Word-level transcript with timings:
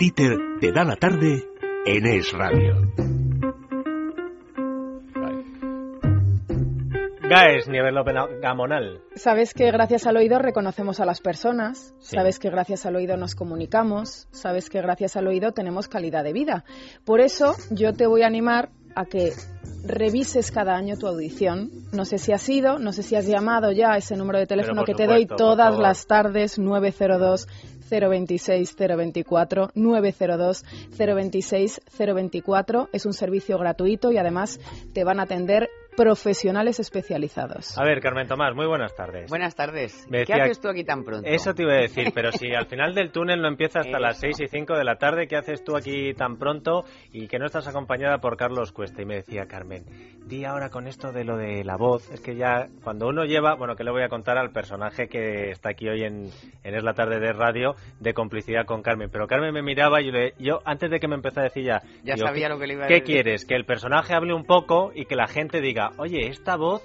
Dieter 0.00 0.38
te 0.62 0.72
da 0.72 0.82
la 0.82 0.96
tarde 0.96 1.44
en 1.84 2.06
Es 2.06 2.32
Radio. 2.32 2.90
Gaes, 7.28 7.68
nivel 7.68 7.94
gamonal. 8.40 9.02
Sabes 9.14 9.52
que 9.52 9.70
gracias 9.70 10.06
al 10.06 10.16
oído 10.16 10.38
reconocemos 10.38 11.00
a 11.00 11.04
las 11.04 11.20
personas, 11.20 11.94
sabes 11.98 12.38
que 12.38 12.48
gracias 12.48 12.86
al 12.86 12.96
oído 12.96 13.18
nos 13.18 13.34
comunicamos, 13.34 14.26
sabes 14.30 14.70
que 14.70 14.80
gracias 14.80 15.16
al 15.16 15.26
oído 15.26 15.52
tenemos 15.52 15.86
calidad 15.86 16.24
de 16.24 16.32
vida. 16.32 16.64
Por 17.04 17.20
eso 17.20 17.54
yo 17.70 17.92
te 17.92 18.06
voy 18.06 18.22
a 18.22 18.26
animar 18.26 18.70
a 18.94 19.04
que 19.04 19.34
revises 19.84 20.50
cada 20.50 20.76
año 20.76 20.96
tu 20.96 21.06
audición. 21.06 21.70
No 21.92 22.04
sé 22.04 22.18
si 22.18 22.32
has 22.32 22.48
ido, 22.48 22.78
no 22.78 22.92
sé 22.92 23.02
si 23.02 23.16
has 23.16 23.26
llamado 23.26 23.72
ya 23.72 23.92
a 23.92 23.96
ese 23.98 24.16
número 24.16 24.38
de 24.38 24.46
teléfono 24.46 24.84
que 24.84 24.94
te 24.94 25.06
doy 25.06 25.26
todas 25.26 25.78
las 25.78 26.06
tardes, 26.06 26.58
902 26.58 27.46
026 27.90 28.76
024 28.76 29.70
902 29.74 30.64
026 30.96 31.80
024. 31.98 32.88
Es 32.92 33.06
un 33.06 33.12
servicio 33.12 33.58
gratuito 33.58 34.12
y 34.12 34.18
además 34.18 34.60
te 34.92 35.04
van 35.04 35.20
a 35.20 35.24
atender 35.24 35.68
profesionales 35.96 36.80
especializados. 36.80 37.76
A 37.78 37.84
ver, 37.84 38.00
Carmen 38.00 38.26
Tomás, 38.26 38.54
muy 38.54 38.66
buenas 38.66 38.94
tardes. 38.94 39.28
Buenas 39.28 39.54
tardes. 39.54 40.06
¿Qué 40.10 40.32
haces 40.32 40.60
tú 40.60 40.68
aquí 40.68 40.84
tan 40.84 41.04
pronto? 41.04 41.28
Eso 41.28 41.54
te 41.54 41.62
iba 41.62 41.72
a 41.72 41.80
decir, 41.80 42.12
pero 42.14 42.32
si 42.32 42.52
al 42.54 42.66
final 42.66 42.94
del 42.94 43.10
túnel 43.10 43.40
no 43.40 43.48
empieza 43.48 43.80
hasta 43.80 43.98
las 44.00 44.18
6 44.18 44.40
y 44.40 44.48
5 44.48 44.76
de 44.76 44.84
la 44.84 44.96
tarde, 44.96 45.26
¿qué 45.26 45.36
haces 45.36 45.64
tú 45.64 45.76
aquí 45.76 46.14
tan 46.14 46.36
pronto 46.36 46.84
y 47.12 47.28
que 47.28 47.38
no 47.38 47.46
estás 47.46 47.66
acompañada 47.66 48.18
por 48.18 48.36
Carlos 48.36 48.72
Cuesta? 48.72 49.02
Y 49.02 49.06
me 49.06 49.16
decía, 49.16 49.46
Carmen, 49.46 49.84
di 50.26 50.44
ahora 50.44 50.70
con 50.70 50.86
esto 50.86 51.12
de 51.12 51.24
lo 51.24 51.36
de 51.36 51.64
la 51.64 51.76
voz, 51.76 52.10
es 52.10 52.20
que 52.20 52.36
ya 52.36 52.66
cuando 52.82 53.08
uno 53.08 53.24
lleva, 53.24 53.54
bueno, 53.54 53.76
que 53.76 53.84
le 53.84 53.90
voy 53.90 54.02
a 54.02 54.08
contar 54.08 54.38
al 54.38 54.50
personaje 54.50 55.08
que 55.08 55.50
está 55.50 55.70
aquí 55.70 55.88
hoy 55.88 56.04
en, 56.04 56.30
en 56.64 56.74
Es 56.74 56.82
la 56.82 56.94
tarde 56.94 57.18
de 57.20 57.32
radio, 57.32 57.74
de 57.98 58.14
complicidad 58.14 58.64
con 58.64 58.82
Carmen, 58.82 59.10
pero 59.10 59.26
Carmen 59.26 59.52
me 59.52 59.62
miraba 59.62 60.00
y 60.00 60.06
yo, 60.06 60.12
le, 60.12 60.34
yo 60.38 60.60
antes 60.64 60.90
de 60.90 61.00
que 61.00 61.08
me 61.08 61.14
empezara 61.14 61.42
a 61.42 61.48
decir 61.48 61.64
ya, 61.64 61.82
ya 62.02 62.16
sabía 62.16 62.48
lo 62.48 62.58
que 62.58 62.66
le 62.66 62.74
iba 62.74 62.84
a 62.84 62.88
decir. 62.88 63.02
¿Qué 63.02 63.12
quieres? 63.12 63.44
Que 63.44 63.54
el 63.54 63.64
personaje 63.64 64.14
hable 64.14 64.34
un 64.34 64.44
poco 64.44 64.92
y 64.94 65.04
que 65.06 65.16
la 65.16 65.26
gente 65.26 65.60
diga, 65.60 65.79
oye, 65.98 66.28
esta 66.28 66.56
voz, 66.56 66.82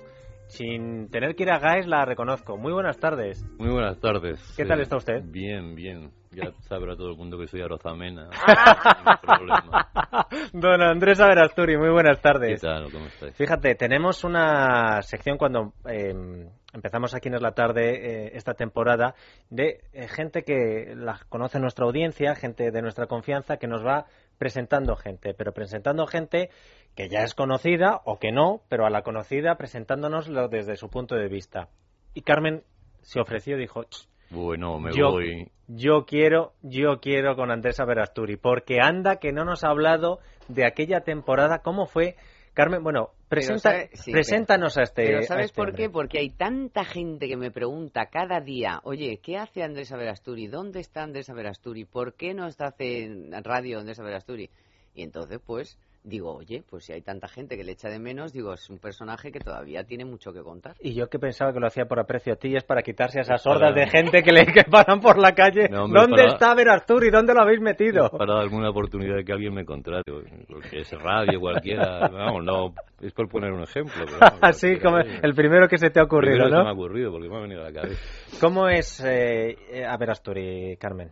sin 0.48 1.10
tener 1.10 1.36
que 1.36 1.44
ir 1.44 1.52
a 1.52 1.60
GAES, 1.60 1.88
la 1.88 2.06
reconozco. 2.06 2.58
Muy 2.58 2.74
buenas 2.74 2.98
tardes. 2.98 3.44
Muy 3.58 3.70
buenas 3.70 4.00
tardes. 4.00 4.54
¿Qué 4.56 4.66
tal 4.66 4.82
está 4.82 4.98
usted? 4.98 5.22
Bien, 5.24 5.76
bien. 5.76 6.12
Ya 6.32 6.52
sabrá 6.68 6.98
todo 6.98 7.12
el 7.12 7.18
mundo 7.18 7.38
que 7.38 7.48
soy 7.48 7.62
Arozamena. 7.62 8.30
Don 10.54 10.82
Andrés 10.82 11.22
Averasturi, 11.22 11.78
muy 11.78 11.90
buenas 11.90 12.22
tardes. 12.22 12.60
¿Qué 12.60 12.68
tal? 12.68 12.92
¿Cómo 12.92 13.06
estáis? 13.06 13.36
Fíjate, 13.38 13.76
tenemos 13.76 14.26
una 14.26 15.02
sección 15.02 15.38
cuando 15.38 15.74
em, 15.86 16.50
empezamos 16.74 17.16
aquí 17.16 17.30
en 17.30 17.42
la 17.42 17.54
tarde 17.54 18.26
eh, 18.26 18.32
esta 18.34 18.54
temporada 18.54 19.16
de 19.50 19.80
eh, 19.94 20.10
gente 20.10 20.44
que 20.44 20.94
la 20.96 21.22
conoce 21.30 21.58
nuestra 21.60 21.86
audiencia, 21.86 22.36
gente 22.36 22.70
de 22.70 22.82
nuestra 22.82 23.08
confianza, 23.08 23.56
que 23.56 23.68
nos 23.68 23.86
va 23.86 24.06
presentando 24.38 24.98
gente, 24.98 25.34
pero 25.34 25.54
presentando 25.54 26.06
gente 26.06 26.50
que 26.96 27.10
ya 27.10 27.24
es 27.24 27.34
conocida 27.34 28.02
o 28.06 28.20
que 28.20 28.32
no, 28.32 28.62
pero 28.70 28.86
a 28.86 28.90
la 28.90 29.02
conocida 29.02 29.56
presentándonoslo 29.56 30.48
desde 30.48 30.78
su 30.78 30.90
punto 30.90 31.16
de 31.16 31.28
vista. 31.28 31.70
Y 32.14 32.22
Carmen 32.22 32.64
se 33.02 33.20
ofreció 33.20 33.58
y 33.58 33.62
dijo, 33.62 33.86
bueno, 34.30 34.80
me 34.80 34.92
yo, 34.94 35.12
voy. 35.12 35.52
Yo 35.68 36.06
quiero, 36.06 36.54
yo 36.62 37.00
quiero 37.00 37.36
con 37.36 37.52
Andrés 37.52 37.78
Verasturi, 37.86 38.38
porque 38.38 38.80
anda 38.82 39.18
que 39.18 39.32
no 39.32 39.46
nos 39.46 39.64
ha 39.64 39.70
hablado 39.70 40.20
de 40.48 40.66
aquella 40.66 41.02
temporada, 41.02 41.60
cómo 41.60 41.86
fue. 41.86 42.16
Carmen, 42.54 42.82
bueno, 42.84 43.10
presenta, 43.28 43.74
preséntanos 44.10 44.78
a 44.78 44.84
este. 44.84 45.06
Pero 45.06 45.22
¿sabes 45.24 45.48
este 45.48 45.56
por 45.56 45.76
qué? 45.76 45.90
Porque 45.90 46.20
hay 46.20 46.30
tanta 46.30 46.86
gente 46.86 47.28
que 47.28 47.36
me 47.36 47.52
pregunta 47.52 48.06
cada 48.06 48.40
día, 48.40 48.80
oye, 48.84 49.20
¿qué 49.22 49.38
hace 49.38 49.62
Andrés 49.62 49.92
Averasturi? 49.92 50.48
¿Dónde 50.48 50.80
está 50.80 51.04
Andrés 51.04 51.30
Averasturi? 51.30 51.84
¿Por 51.84 52.14
qué 52.14 52.34
no 52.34 52.48
está 52.48 52.74
en 52.80 53.32
radio 53.44 53.80
Andrés 53.80 54.00
Averasturi? 54.00 54.50
Y 54.94 55.04
entonces, 55.04 55.42
pues, 55.46 55.78
digo, 56.06 56.34
oye, 56.34 56.64
pues 56.70 56.86
si 56.86 56.94
hay 56.94 57.02
tanta 57.02 57.28
gente 57.28 57.58
que 57.58 57.64
le 57.64 57.74
echa 57.74 57.90
de 57.90 58.00
menos, 58.00 58.32
digo, 58.32 58.54
es 58.54 58.70
un 58.70 58.78
personaje 58.78 59.32
que 59.32 59.40
todavía 59.40 59.84
tiene 59.84 60.06
mucho 60.06 60.32
que 60.32 60.42
contar. 60.42 60.76
Y 60.80 60.94
yo 60.94 61.08
que 61.08 61.20
pensaba 61.20 61.52
que 61.52 61.60
lo 61.60 61.68
hacía 61.68 61.86
por 61.86 62.00
aprecio 62.00 62.34
a 62.34 62.36
ti 62.36 62.50
y 62.50 62.56
es 62.56 62.64
para 62.64 62.82
quitarse 62.84 63.20
a 63.20 63.22
esas 63.22 63.46
hordas 63.46 63.74
de 63.74 63.88
gente 63.88 64.22
que 64.22 64.32
le 64.32 64.46
que 64.46 64.64
paran 64.64 65.00
por 65.00 65.18
la 65.18 65.34
calle. 65.34 65.68
¿Dónde 65.70 66.26
está 66.26 66.54
Verasturi? 66.54 67.10
¿Dónde 67.10 67.34
lo 67.34 67.42
habéis 67.42 67.60
metido? 67.60 68.10
Para 68.10 68.36
dar 68.36 68.44
alguna 68.44 68.70
oportunidad 68.70 69.18
de 69.18 69.26
que 69.26 69.34
alguien 69.34 69.54
me 69.54 69.66
contrate, 69.66 70.12
porque 70.48 70.82
es 70.82 70.92
radio, 70.92 71.40
cualquiera, 71.40 72.08
vamos, 72.14 72.44
no, 72.44 72.74
es 73.02 73.12
por 73.14 73.28
poner 73.28 73.52
un 73.52 73.64
ejemplo. 73.64 74.06
Así 74.42 74.78
como 74.84 75.00
el 75.00 75.34
primero 75.34 75.68
que 75.68 75.78
se 75.78 75.90
te 75.90 76.00
ha 76.00 76.04
ocurrido, 76.04 76.48
¿no? 76.50 76.64
me 76.64 76.70
ha 76.70 76.74
ocurrido, 76.74 77.12
porque 77.12 77.30
me 77.30 77.38
ha 77.38 77.42
venido 77.42 77.62
a 77.62 77.72
la 77.72 77.74
cabeza. 77.74 78.02
¿Cómo 78.40 78.70
es 78.70 79.04
eh, 79.04 79.86
a 79.88 79.98
Verasturi, 79.98 80.78
Carmen? 80.78 81.12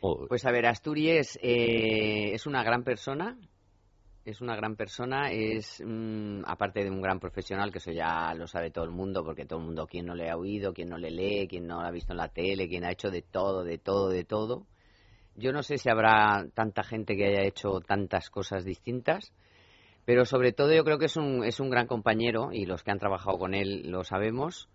Oh. 0.00 0.26
Pues 0.28 0.44
a 0.44 0.52
ver, 0.52 0.66
Asturias 0.66 1.38
eh, 1.42 2.32
es 2.32 2.46
una 2.46 2.62
gran 2.62 2.84
persona, 2.84 3.36
es 4.26 4.40
una 4.40 4.56
gran 4.56 4.74
persona, 4.74 5.30
es 5.30 5.80
mm, 5.84 6.42
aparte 6.46 6.82
de 6.82 6.90
un 6.90 7.00
gran 7.00 7.20
profesional, 7.20 7.70
que 7.70 7.78
eso 7.78 7.92
ya 7.92 8.34
lo 8.34 8.48
sabe 8.48 8.72
todo 8.72 8.84
el 8.84 8.90
mundo, 8.90 9.22
porque 9.24 9.46
todo 9.46 9.60
el 9.60 9.66
mundo, 9.66 9.86
quien 9.86 10.06
no 10.06 10.16
le 10.16 10.28
ha 10.28 10.36
oído, 10.36 10.74
quien 10.74 10.88
no 10.88 10.98
le 10.98 11.10
lee, 11.10 11.46
quien 11.46 11.66
no 11.66 11.80
lo 11.80 11.86
ha 11.86 11.92
visto 11.92 12.12
en 12.12 12.18
la 12.18 12.28
tele, 12.28 12.68
quien 12.68 12.84
ha 12.84 12.90
hecho 12.90 13.08
de 13.08 13.22
todo, 13.22 13.62
de 13.62 13.78
todo, 13.78 14.08
de 14.08 14.24
todo. 14.24 14.66
Yo 15.36 15.52
no 15.52 15.62
sé 15.62 15.78
si 15.78 15.88
habrá 15.88 16.44
tanta 16.54 16.82
gente 16.82 17.16
que 17.16 17.26
haya 17.26 17.46
hecho 17.46 17.80
tantas 17.86 18.28
cosas 18.28 18.64
distintas, 18.64 19.32
pero 20.04 20.24
sobre 20.24 20.52
todo 20.52 20.74
yo 20.74 20.82
creo 20.82 20.98
que 20.98 21.06
es 21.06 21.16
un, 21.16 21.44
es 21.44 21.60
un 21.60 21.70
gran 21.70 21.86
compañero 21.86 22.50
y 22.52 22.66
los 22.66 22.82
que 22.82 22.90
han 22.90 22.98
trabajado 22.98 23.38
con 23.38 23.54
él 23.54 23.90
lo 23.90 24.02
sabemos. 24.02 24.68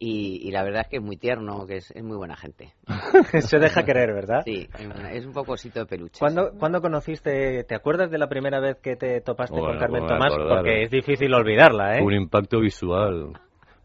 Y, 0.00 0.50
la 0.52 0.62
verdad 0.62 0.82
es 0.82 0.88
que 0.88 0.96
es 0.98 1.02
muy 1.02 1.16
tierno, 1.16 1.66
que 1.66 1.78
es, 1.78 1.92
muy 2.02 2.16
buena 2.16 2.36
gente. 2.36 2.72
Se 3.40 3.58
deja 3.58 3.82
querer, 3.82 4.14
¿verdad? 4.14 4.42
Sí, 4.44 4.68
es 5.12 5.26
un 5.26 5.32
poco 5.32 5.52
osito 5.52 5.80
de 5.80 5.86
peluche. 5.86 6.20
¿Cuándo, 6.20 6.80
conociste, 6.80 7.64
te 7.64 7.74
acuerdas 7.74 8.08
de 8.10 8.18
la 8.18 8.28
primera 8.28 8.60
vez 8.60 8.76
que 8.80 8.94
te 8.94 9.20
topaste 9.20 9.58
con 9.58 9.76
Carmen 9.76 10.06
Tomás? 10.06 10.32
Porque 10.36 10.84
es 10.84 10.90
difícil 10.90 11.34
olvidarla, 11.34 11.98
¿eh? 11.98 12.02
Un 12.02 12.14
impacto 12.14 12.60
visual. 12.60 13.32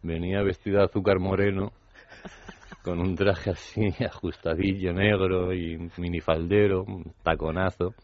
Venía 0.03 0.43
vestida 0.43 0.79
de 0.79 0.85
azúcar 0.85 1.17
moreno, 1.17 1.71
con 2.83 2.99
un 2.99 3.15
traje 3.15 3.51
así 3.51 3.81
ajustadillo, 4.05 4.93
negro 4.93 5.51
y 5.51 5.89
minifaldero, 5.97 6.83
un 6.83 7.11
taconazo. 7.23 7.95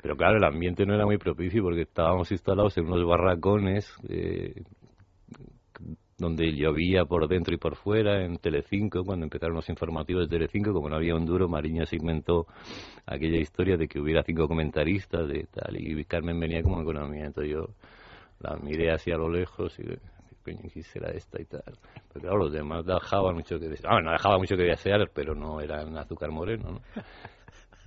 Pero 0.00 0.16
claro, 0.16 0.36
el 0.36 0.44
ambiente 0.44 0.84
no 0.86 0.94
era 0.94 1.06
muy 1.06 1.16
propicio 1.16 1.62
porque 1.62 1.82
estábamos 1.82 2.30
instalados 2.30 2.76
en 2.76 2.86
unos 2.86 3.08
barracones 3.08 3.90
eh, 4.08 4.62
donde 6.18 6.52
llovía 6.52 7.04
por 7.04 7.26
dentro 7.28 7.54
y 7.54 7.58
por 7.58 7.76
fuera 7.76 8.24
en 8.24 8.38
Telecinco, 8.38 9.04
cuando 9.04 9.24
empezaron 9.24 9.56
los 9.56 9.68
informativos 9.68 10.28
de 10.28 10.38
Telecinco, 10.38 10.72
como 10.72 10.88
no 10.88 10.96
había 10.96 11.14
un 11.14 11.26
duro, 11.26 11.48
Mariña 11.48 11.86
se 11.86 11.96
inventó 11.96 12.46
aquella 13.06 13.38
historia 13.38 13.76
de 13.76 13.88
que 13.88 14.00
hubiera 14.00 14.22
cinco 14.22 14.46
comentaristas 14.46 15.28
de 15.28 15.46
tal, 15.52 15.76
y 15.76 16.04
Carmen 16.04 16.38
venía 16.38 16.62
como 16.62 16.82
economía, 16.82 17.26
entonces 17.26 17.52
yo 17.52 17.68
la 18.40 18.56
miré 18.56 18.92
hacia 18.92 19.16
lo 19.16 19.28
lejos 19.28 19.78
y 19.78 19.84
coño, 20.44 20.60
será 20.82 21.10
esta 21.10 21.40
y 21.40 21.46
tal? 21.46 21.74
Pero 22.12 22.20
claro, 22.20 22.38
los 22.38 22.52
demás 22.52 22.84
dejaban 22.84 23.34
mucho 23.34 23.58
que 23.58 23.68
desear, 23.68 24.02
no 24.02 24.12
dejaba 24.12 24.38
mucho 24.38 24.56
que 24.56 24.64
desear, 24.64 25.10
pero 25.12 25.34
no 25.34 25.60
eran 25.60 25.96
azúcar 25.96 26.30
moreno, 26.30 26.70
¿no? 26.70 26.80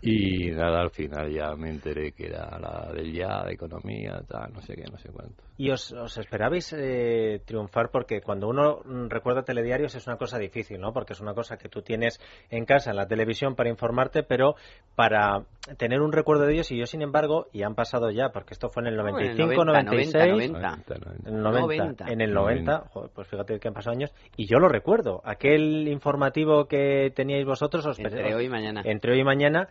Y 0.02 0.52
nada, 0.52 0.82
al 0.82 0.92
final 0.92 1.32
ya 1.32 1.56
me 1.56 1.70
enteré 1.70 2.12
que 2.12 2.28
era 2.28 2.58
la 2.60 2.92
del 2.94 3.12
ya, 3.12 3.44
de 3.44 3.54
economía, 3.54 4.22
tal, 4.28 4.54
no 4.54 4.62
sé 4.62 4.76
qué, 4.76 4.84
no 4.92 4.98
sé 4.98 5.10
cuánto. 5.10 5.44
¿Y 5.60 5.72
os, 5.72 5.92
esperabais 6.18 6.72
eh, 6.78 7.42
triunfar? 7.44 7.90
Porque 7.90 8.22
cuando 8.22 8.48
uno 8.48 8.80
recuerda 9.10 9.42
telediarios 9.42 9.96
es 9.96 10.06
una 10.06 10.18
cosa 10.18 10.38
difícil, 10.38 10.80
¿no? 10.80 10.94
Porque 10.94 11.14
es 11.14 11.20
una 11.20 11.34
cosa 11.34 11.58
que 11.58 11.68
tú 11.68 11.82
tienes 11.82 12.20
en 12.52 12.66
casa, 12.66 12.92
en 12.92 12.96
la 12.96 13.08
televisión, 13.08 13.56
para 13.56 13.70
informarte, 13.70 14.22
pero 14.22 14.56
para 14.96 15.46
tener 15.78 16.02
un 16.02 16.12
recuerdo 16.12 16.46
de 16.46 16.54
ellos, 16.54 16.72
y 16.72 16.78
yo, 16.78 16.86
sin 16.86 17.02
embargo, 17.02 17.48
y 17.52 17.64
han 17.64 17.74
pasado 17.74 18.12
ya, 18.12 18.30
porque 18.30 18.54
esto 18.54 18.70
fue 18.70 18.84
en 18.84 18.90
el 18.90 18.98
95, 18.98 19.66
96, 19.66 20.52
90, 20.52 20.78
en 21.26 21.36
el 21.36 21.42
90, 21.42 22.06
en 22.08 22.22
el 22.22 22.34
90, 22.34 22.84
pues 23.16 23.28
fíjate 23.28 23.60
que 23.60 23.68
han 23.68 23.74
pasado 23.74 23.96
años, 23.96 24.14
y 24.36 24.46
yo 24.46 24.60
lo 24.60 24.70
recuerdo, 24.70 25.22
aquel 25.26 25.88
informativo 25.88 26.68
que 26.68 27.12
teníais 27.16 27.46
vosotros, 27.46 27.84
os 27.88 27.98
entre 27.98 28.36
hoy 28.36 28.46
y 28.46 28.50
mañana. 28.50 28.84
Entre 28.86 29.12
hoy 29.12 29.22
y 29.22 29.24
mañana, 29.24 29.70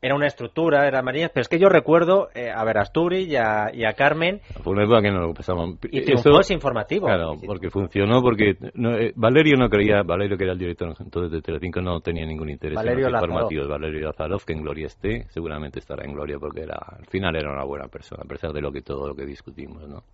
era 0.00 0.14
una 0.14 0.26
estructura, 0.26 0.86
era 0.86 1.02
María, 1.02 1.28
pero 1.28 1.42
es 1.42 1.48
que 1.48 1.58
yo 1.58 1.68
recuerdo 1.68 2.28
eh, 2.34 2.50
a 2.54 2.64
Verasturi 2.64 3.24
y 3.24 3.36
a, 3.36 3.70
y 3.72 3.84
a 3.84 3.94
Carmen. 3.94 4.40
Fue 4.62 4.72
una 4.72 4.84
época 4.84 5.02
que 5.02 5.10
no 5.10 5.20
lo 5.20 5.34
pensábamos. 5.34 5.78
Y 5.90 6.02
triunfó 6.02 6.38
ese 6.38 6.54
informativo. 6.54 7.06
Claro, 7.06 7.34
porque 7.44 7.68
funcionó, 7.70 8.22
porque 8.22 8.50
eh, 8.50 9.12
Valerio 9.16 9.56
no 9.56 9.68
creía, 9.68 10.02
Valerio 10.02 10.36
que 10.36 10.44
era 10.44 10.52
el 10.52 10.58
director 10.58 10.94
entonces 10.98 11.32
de 11.32 11.42
Telecinco 11.42 11.80
no 11.80 12.00
tenía 12.00 12.24
ningún 12.24 12.50
interés 12.50 12.76
Valerio 12.76 13.06
en 13.06 13.12
los 13.12 13.22
informativos. 13.22 13.68
Valerio 13.68 14.00
Lazarov, 14.06 14.44
que 14.44 14.52
en 14.52 14.62
gloria 14.62 14.86
esté, 14.86 15.26
seguramente 15.30 15.80
estará 15.80 16.04
en 16.04 16.12
gloria 16.12 16.38
porque 16.38 16.62
era, 16.62 16.76
al 16.76 17.06
final 17.06 17.34
era 17.34 17.50
una 17.50 17.64
buena 17.64 17.88
persona, 17.88 18.22
a 18.24 18.28
pesar 18.28 18.52
de 18.52 18.60
lo 18.60 18.70
que 18.70 18.82
todo 18.82 19.08
lo 19.08 19.14
que 19.16 19.26
discutimos, 19.26 19.88
¿no? 19.88 20.04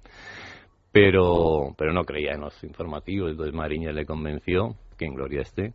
Pero, 0.92 1.74
pero 1.76 1.92
no 1.92 2.04
creía 2.04 2.32
en 2.32 2.42
los 2.42 2.62
informativos, 2.62 3.32
entonces 3.32 3.52
Mariña 3.52 3.90
le 3.92 4.06
convenció 4.06 4.76
que 4.96 5.06
en 5.06 5.14
gloria 5.14 5.42
esté 5.42 5.74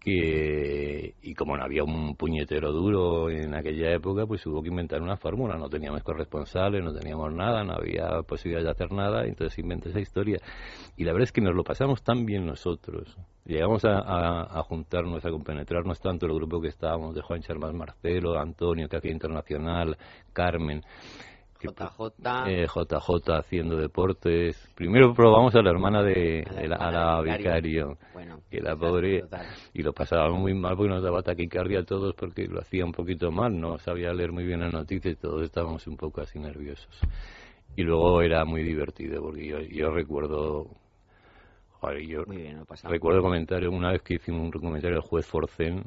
que 0.00 1.14
y 1.22 1.34
como 1.34 1.56
no 1.56 1.62
había 1.62 1.84
un 1.84 2.16
puñetero 2.16 2.72
duro 2.72 3.30
en 3.30 3.54
aquella 3.54 3.92
época, 3.92 4.26
pues 4.26 4.44
hubo 4.46 4.62
que 4.62 4.68
inventar 4.68 5.02
una 5.02 5.16
fórmula. 5.16 5.56
No 5.56 5.68
teníamos 5.68 6.02
corresponsales, 6.02 6.82
no 6.82 6.92
teníamos 6.92 7.32
nada, 7.34 7.62
no 7.62 7.74
había 7.74 8.22
posibilidad 8.26 8.64
de 8.64 8.70
hacer 8.70 8.90
nada, 8.92 9.26
entonces 9.26 9.58
inventé 9.58 9.90
esa 9.90 10.00
historia. 10.00 10.38
Y 10.96 11.04
la 11.04 11.12
verdad 11.12 11.24
es 11.24 11.32
que 11.32 11.42
nos 11.42 11.54
lo 11.54 11.62
pasamos 11.62 12.02
tan 12.02 12.24
bien 12.24 12.46
nosotros. 12.46 13.14
Llegamos 13.44 13.84
a, 13.84 14.58
a, 14.58 14.62
juntarnos, 14.62 15.24
a 15.24 15.30
compenetrarnos 15.30 16.00
tanto 16.00 16.26
el 16.26 16.34
grupo 16.34 16.60
que 16.60 16.68
estábamos, 16.68 17.14
de 17.14 17.22
Juan 17.22 17.42
Charmas 17.42 17.74
Marcelo, 17.74 18.38
Antonio, 18.38 18.88
que 18.88 18.96
hacía 18.96 19.10
Internacional, 19.10 19.98
Carmen 20.32 20.82
JJ. 21.60 22.48
Eh, 22.48 22.66
JJ 22.66 23.32
haciendo 23.36 23.76
deportes. 23.76 24.56
Primero 24.74 25.12
probamos 25.14 25.54
a 25.54 25.62
la 25.62 25.70
hermana 25.70 26.02
de, 26.02 26.44
a 26.78 26.90
la, 26.90 27.20
vicario, 27.22 27.98
que 28.50 28.60
la 28.60 28.76
pobre, 28.76 29.24
y 29.74 29.82
lo 29.82 29.92
pasaba 29.92 30.30
muy 30.30 30.54
mal 30.54 30.76
porque 30.76 30.90
nos 30.90 31.02
daba 31.02 31.22
taquicardia 31.22 31.80
a 31.80 31.84
todos 31.84 32.14
porque 32.14 32.46
lo 32.46 32.60
hacía 32.60 32.84
un 32.84 32.92
poquito 32.92 33.30
mal, 33.30 33.58
no 33.58 33.78
sabía 33.78 34.12
leer 34.12 34.32
muy 34.32 34.44
bien 34.44 34.60
las 34.60 34.72
noticias 34.72 35.14
y 35.14 35.16
todos 35.16 35.42
estábamos 35.42 35.86
un 35.86 35.96
poco 35.96 36.20
así 36.20 36.38
nerviosos. 36.38 37.00
Y 37.76 37.82
luego 37.82 38.22
era 38.22 38.44
muy 38.44 38.62
divertido 38.62 39.22
porque 39.22 39.46
yo, 39.46 39.60
yo 39.60 39.90
recuerdo 39.90 40.66
yo 42.06 42.24
recuerdo 42.84 43.22
comentario 43.22 43.70
una 43.70 43.92
vez 43.92 44.02
que 44.02 44.14
hicimos 44.14 44.42
un 44.42 44.50
comentario 44.50 44.96
del 44.96 45.08
juez 45.08 45.26
Forcén 45.26 45.82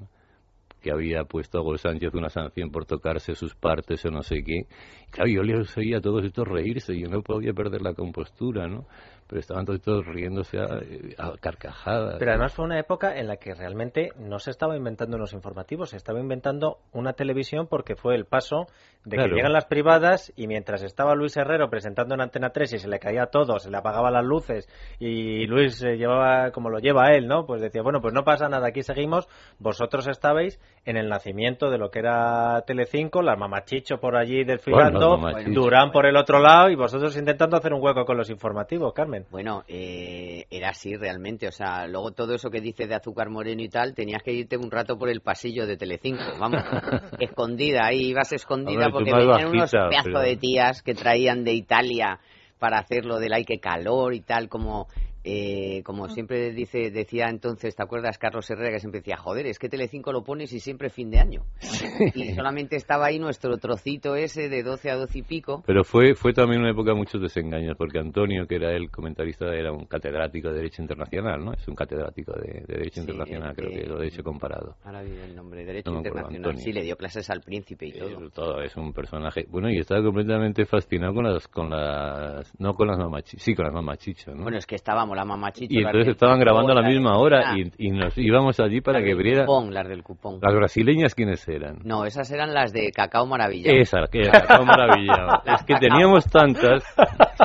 que 0.83 0.91
había 0.91 1.23
puesto 1.23 1.57
a 1.57 1.61
Gol 1.61 1.79
Sánchez 1.79 2.13
una 2.13 2.29
sanción 2.29 2.69
por 2.69 2.85
tocarse 2.85 3.33
sus 3.33 3.55
partes 3.55 4.05
o 4.05 4.11
no 4.11 4.21
sé 4.21 4.43
qué. 4.43 4.67
Claro, 5.09 5.29
yo 5.31 5.41
les 5.41 5.75
oía 5.77 5.97
a 5.97 6.01
todos 6.01 6.25
estos 6.25 6.47
reírse 6.47 6.99
yo 6.99 7.07
no 7.07 7.21
podía 7.21 7.53
perder 7.53 7.81
la 7.81 7.93
compostura, 7.93 8.67
¿no? 8.67 8.85
Pero 9.33 9.39
estaban 9.39 9.65
todos 9.65 10.05
riéndose 10.05 10.59
a, 10.59 11.33
carcajadas. 11.39 12.17
Pero 12.19 12.31
además 12.33 12.53
fue 12.53 12.65
una 12.65 12.79
época 12.79 13.17
en 13.17 13.27
la 13.27 13.37
que 13.37 13.55
realmente 13.55 14.11
no 14.19 14.37
se 14.37 14.51
estaba 14.51 14.77
inventando 14.77 15.17
unos 15.17 15.33
informativos, 15.33 15.89
se 15.89 15.97
estaba 15.97 16.19
inventando 16.19 16.77
una 16.91 17.13
televisión 17.13 17.65
porque 17.65 17.95
fue 17.95 18.13
el 18.13 18.25
paso 18.25 18.67
de 19.05 19.17
que 19.17 19.27
llegan 19.29 19.51
las 19.51 19.65
privadas 19.65 20.31
y 20.35 20.45
mientras 20.45 20.83
estaba 20.83 21.15
Luis 21.15 21.35
Herrero 21.35 21.67
presentando 21.71 22.13
en 22.13 22.21
Antena 22.21 22.51
3 22.51 22.73
y 22.73 22.77
se 22.77 22.87
le 22.87 22.99
caía 22.99 23.25
todo, 23.25 23.57
se 23.57 23.71
le 23.71 23.77
apagaban 23.77 24.13
las 24.13 24.23
luces 24.23 24.69
y 24.99 25.47
Luis 25.47 25.81
llevaba 25.81 26.51
como 26.51 26.69
lo 26.69 26.77
lleva 26.77 27.11
él, 27.15 27.27
¿no? 27.27 27.47
Pues 27.47 27.59
decía, 27.59 27.81
bueno, 27.81 28.01
pues 28.01 28.13
no 28.13 28.23
pasa 28.23 28.47
nada, 28.49 28.67
aquí 28.67 28.83
seguimos, 28.83 29.27
vosotros 29.57 30.07
estabais 30.07 30.59
en 30.85 30.95
el 30.95 31.09
nacimiento 31.09 31.71
de 31.71 31.79
lo 31.79 31.89
que 31.89 31.99
era 31.99 32.61
Telecinco, 32.67 33.23
la 33.23 33.35
mamachicho 33.35 33.97
por 33.97 34.15
allí 34.15 34.43
desfilando, 34.43 35.19
Durán 35.47 35.91
por 35.91 36.05
el 36.05 36.17
otro 36.17 36.39
lado 36.39 36.69
y 36.69 36.75
vosotros 36.75 37.17
intentando 37.17 37.57
hacer 37.57 37.73
un 37.73 37.83
hueco 37.83 38.05
con 38.05 38.15
los 38.15 38.29
informativos, 38.29 38.93
Carmen. 38.93 39.22
Bueno, 39.29 39.63
eh, 39.67 40.45
era 40.49 40.69
así 40.69 40.95
realmente. 40.95 41.47
O 41.47 41.51
sea, 41.51 41.87
luego 41.87 42.11
todo 42.11 42.35
eso 42.35 42.49
que 42.49 42.61
dice 42.61 42.87
de 42.87 42.95
azúcar 42.95 43.29
moreno 43.29 43.61
y 43.61 43.69
tal, 43.69 43.93
tenías 43.93 44.21
que 44.23 44.33
irte 44.33 44.57
un 44.57 44.71
rato 44.71 44.97
por 44.97 45.09
el 45.09 45.21
pasillo 45.21 45.65
de 45.65 45.77
Telecinco, 45.77 46.23
vamos, 46.39 46.61
escondida. 47.19 47.85
Ahí 47.85 48.09
ibas 48.09 48.31
escondida 48.33 48.89
porque 48.91 49.13
venían 49.13 49.49
unos 49.49 49.71
pedazos 49.71 50.23
de 50.23 50.37
tías 50.37 50.81
que 50.81 50.93
traían 50.93 51.43
de 51.43 51.53
Italia 51.53 52.19
para 52.59 52.79
hacerlo 52.79 53.19
del 53.19 53.33
ay 53.33 53.43
que 53.43 53.59
calor 53.59 54.13
y 54.13 54.21
tal, 54.21 54.47
como 54.47 54.87
eh, 55.23 55.81
como 55.83 56.09
siempre 56.09 56.51
dice, 56.51 56.91
decía 56.91 57.27
entonces, 57.29 57.75
¿te 57.75 57.83
acuerdas 57.83 58.17
Carlos 58.17 58.49
Herrera 58.49 58.71
que 58.71 58.79
siempre 58.79 58.99
decía, 58.99 59.15
joder, 59.17 59.45
es 59.47 59.57
que 59.57 59.69
Telecinco 59.69 60.11
lo 60.11 60.23
pones 60.23 60.51
y 60.51 60.59
siempre 60.59 60.89
fin 60.89 61.09
de 61.09 61.19
año? 61.19 61.43
Y 62.13 62.33
solamente 62.33 62.75
estaba 62.75 63.05
ahí 63.05 63.19
nuestro 63.19 63.57
trocito 63.57 64.15
ese 64.15 64.49
de 64.49 64.63
12 64.63 64.91
a 64.91 64.95
12 64.95 65.19
y 65.19 65.21
pico. 65.21 65.63
Pero 65.65 65.83
fue, 65.83 66.15
fue 66.15 66.33
también 66.33 66.61
una 66.61 66.71
época 66.71 66.91
de 66.91 66.97
muchos 66.97 67.21
desengaños, 67.21 67.75
porque 67.77 67.99
Antonio, 67.99 68.45
que 68.47 68.55
era 68.55 68.75
el 68.75 68.89
comentarista, 68.91 69.45
era 69.53 69.71
un 69.71 69.85
catedrático 69.85 70.49
de 70.49 70.55
Derecho 70.55 70.81
Internacional, 70.81 71.43
¿no? 71.43 71.53
Es 71.53 71.67
un 71.67 71.75
catedrático 71.75 72.33
de, 72.33 72.63
Derecho 72.67 73.01
Internacional, 73.01 73.55
creo 73.55 73.69
que 73.69 73.85
lo 73.85 73.99
de 73.99 74.07
hecho 74.07 74.23
comparado. 74.23 74.75
Ahora 74.83 75.01
viene 75.03 75.23
el 75.23 75.35
nombre, 75.35 75.63
Derecho 75.65 75.91
Internacional. 75.91 76.57
Sí, 76.57 76.71
le 76.71 76.81
dio 76.81 76.97
clases 76.97 77.29
al 77.29 77.41
príncipe 77.41 77.87
y 77.87 77.93
todo. 77.93 78.29
todo. 78.29 78.61
Es 78.61 78.75
un 78.75 78.93
personaje. 78.93 79.45
Bueno, 79.49 79.69
y 79.69 79.77
estaba 79.77 80.03
completamente 80.03 80.65
fascinado 80.65 81.13
con 81.13 81.23
las, 81.23 81.47
con 81.47 81.69
las, 81.69 82.53
no 82.59 82.73
con 82.73 82.87
las 82.87 82.97
mamachichas, 82.97 83.41
sí, 83.41 83.55
con 83.55 83.65
las 83.65 83.73
mamachichas, 83.73 84.35
¿no? 84.35 84.43
Bueno, 84.43 84.57
es 84.57 84.65
que 84.65 84.75
estábamos 84.75 85.12
la 85.15 85.25
Y 85.57 85.79
entonces 85.79 86.09
estaban 86.09 86.39
grabando 86.39 86.71
a 86.71 86.81
la 86.81 86.87
misma 86.87 87.17
hora 87.17 87.55
y, 87.77 87.91
nos 87.91 88.17
íbamos 88.17 88.59
allí 88.59 88.81
para 88.81 89.03
que 89.03 89.11
abriera. 89.11 89.45
las 89.69 89.87
del 89.87 90.03
cupón. 90.03 90.39
¿Las 90.41 90.53
brasileñas 90.53 91.13
quiénes 91.15 91.47
eran? 91.47 91.79
No, 91.83 92.05
esas 92.05 92.29
eran 92.31 92.53
las 92.53 92.73
de 92.73 92.91
Cacao 92.91 93.25
Maravilla. 93.25 93.71
Esa, 93.71 94.01
que 94.11 94.21
Cacao 94.21 94.65
Maravilla. 94.65 95.41
es 95.45 95.63
que 95.63 95.75
teníamos 95.75 96.25
tantas 96.25 96.83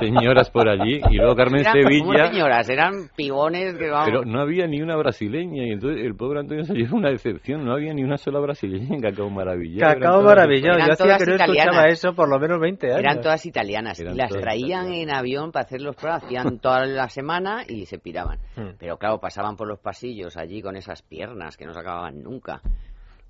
señoras 0.00 0.50
por 0.50 0.68
allí 0.68 1.00
y 1.10 1.16
luego 1.16 1.34
Carmen 1.34 1.64
Sevilla. 1.64 2.28
señoras, 2.28 2.68
eran 2.68 2.92
pibones 3.16 3.74
que 3.76 3.90
vamos. 3.90 4.06
Pero 4.06 4.24
no 4.24 4.40
había 4.40 4.66
ni 4.66 4.80
una 4.80 4.96
brasileña 4.96 5.64
y 5.66 5.72
entonces 5.72 6.04
el 6.04 6.14
pobre 6.14 6.40
Antonio 6.40 6.64
se 6.64 6.74
llevó 6.74 6.96
una 6.96 7.10
decepción. 7.10 7.64
No 7.64 7.74
había 7.74 7.92
ni 7.92 8.02
una 8.02 8.16
sola 8.16 8.40
brasileña 8.40 8.94
en 8.94 9.00
Cacao 9.00 9.30
Maravilla. 9.30 9.94
Cacao 9.94 10.22
Maravilla. 10.22 10.78
Yo 10.78 10.92
hacía 10.92 11.18
que 11.18 11.26
no 11.26 11.34
escuchaba 11.34 11.86
eso 11.86 12.14
por 12.14 12.28
lo 12.28 12.38
menos 12.38 12.60
20 12.60 12.86
años. 12.86 12.98
Eran 12.98 13.20
todas 13.20 13.44
italianas 13.46 14.00
y 14.00 14.04
las 14.04 14.30
traían 14.30 14.92
en 14.92 15.10
avión 15.10 15.52
para 15.52 15.64
hacer 15.64 15.80
los 15.80 15.96
pruebas. 15.96 16.24
Hacían 16.24 16.58
toda 16.58 16.86
la 16.86 17.08
semana 17.08 17.57
y 17.66 17.86
se 17.86 17.98
piraban. 17.98 18.38
Hmm. 18.56 18.76
Pero 18.78 18.98
claro, 18.98 19.18
pasaban 19.18 19.56
por 19.56 19.68
los 19.68 19.78
pasillos 19.78 20.36
allí 20.36 20.62
con 20.62 20.76
esas 20.76 21.02
piernas 21.02 21.56
que 21.56 21.66
no 21.66 21.72
se 21.72 21.80
acababan 21.80 22.22
nunca. 22.22 22.60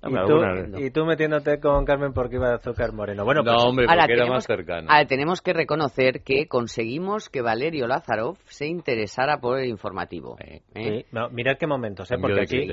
¿Y, 0.01 0.91
tú, 0.91 1.05
metiéndote 1.05 1.59
con 1.59 1.83
Carmen 1.83 2.13
porque 2.13 2.37
iba 2.37 2.47
de 2.47 2.55
azúcar 2.55 2.93
moreno. 2.93 3.25
Bueno, 3.25 3.41
no, 3.43 3.53
pues, 3.53 3.63
hombre, 3.65 3.85
porque 3.85 4.13
era 4.13 4.27
más 4.27 4.45
cercano. 4.45 4.87
Ahora, 4.89 5.05
tenemos 5.05 5.41
que 5.41 5.51
reconocer 5.51 6.21
que 6.21 6.47
conseguimos 6.47 7.27
que 7.27 7.41
Valerio 7.41 7.85
Lázaro 7.85 8.37
se 8.45 8.65
interesara 8.67 9.41
por 9.41 9.59
el 9.59 9.67
informativo. 9.67 10.37
¿eh? 10.39 11.05
mirad 11.31 11.57
qué 11.59 11.67
momentos, 11.67 12.09
¿eh? 12.11 12.17
porque, 12.19 12.41
aquí, 12.41 12.67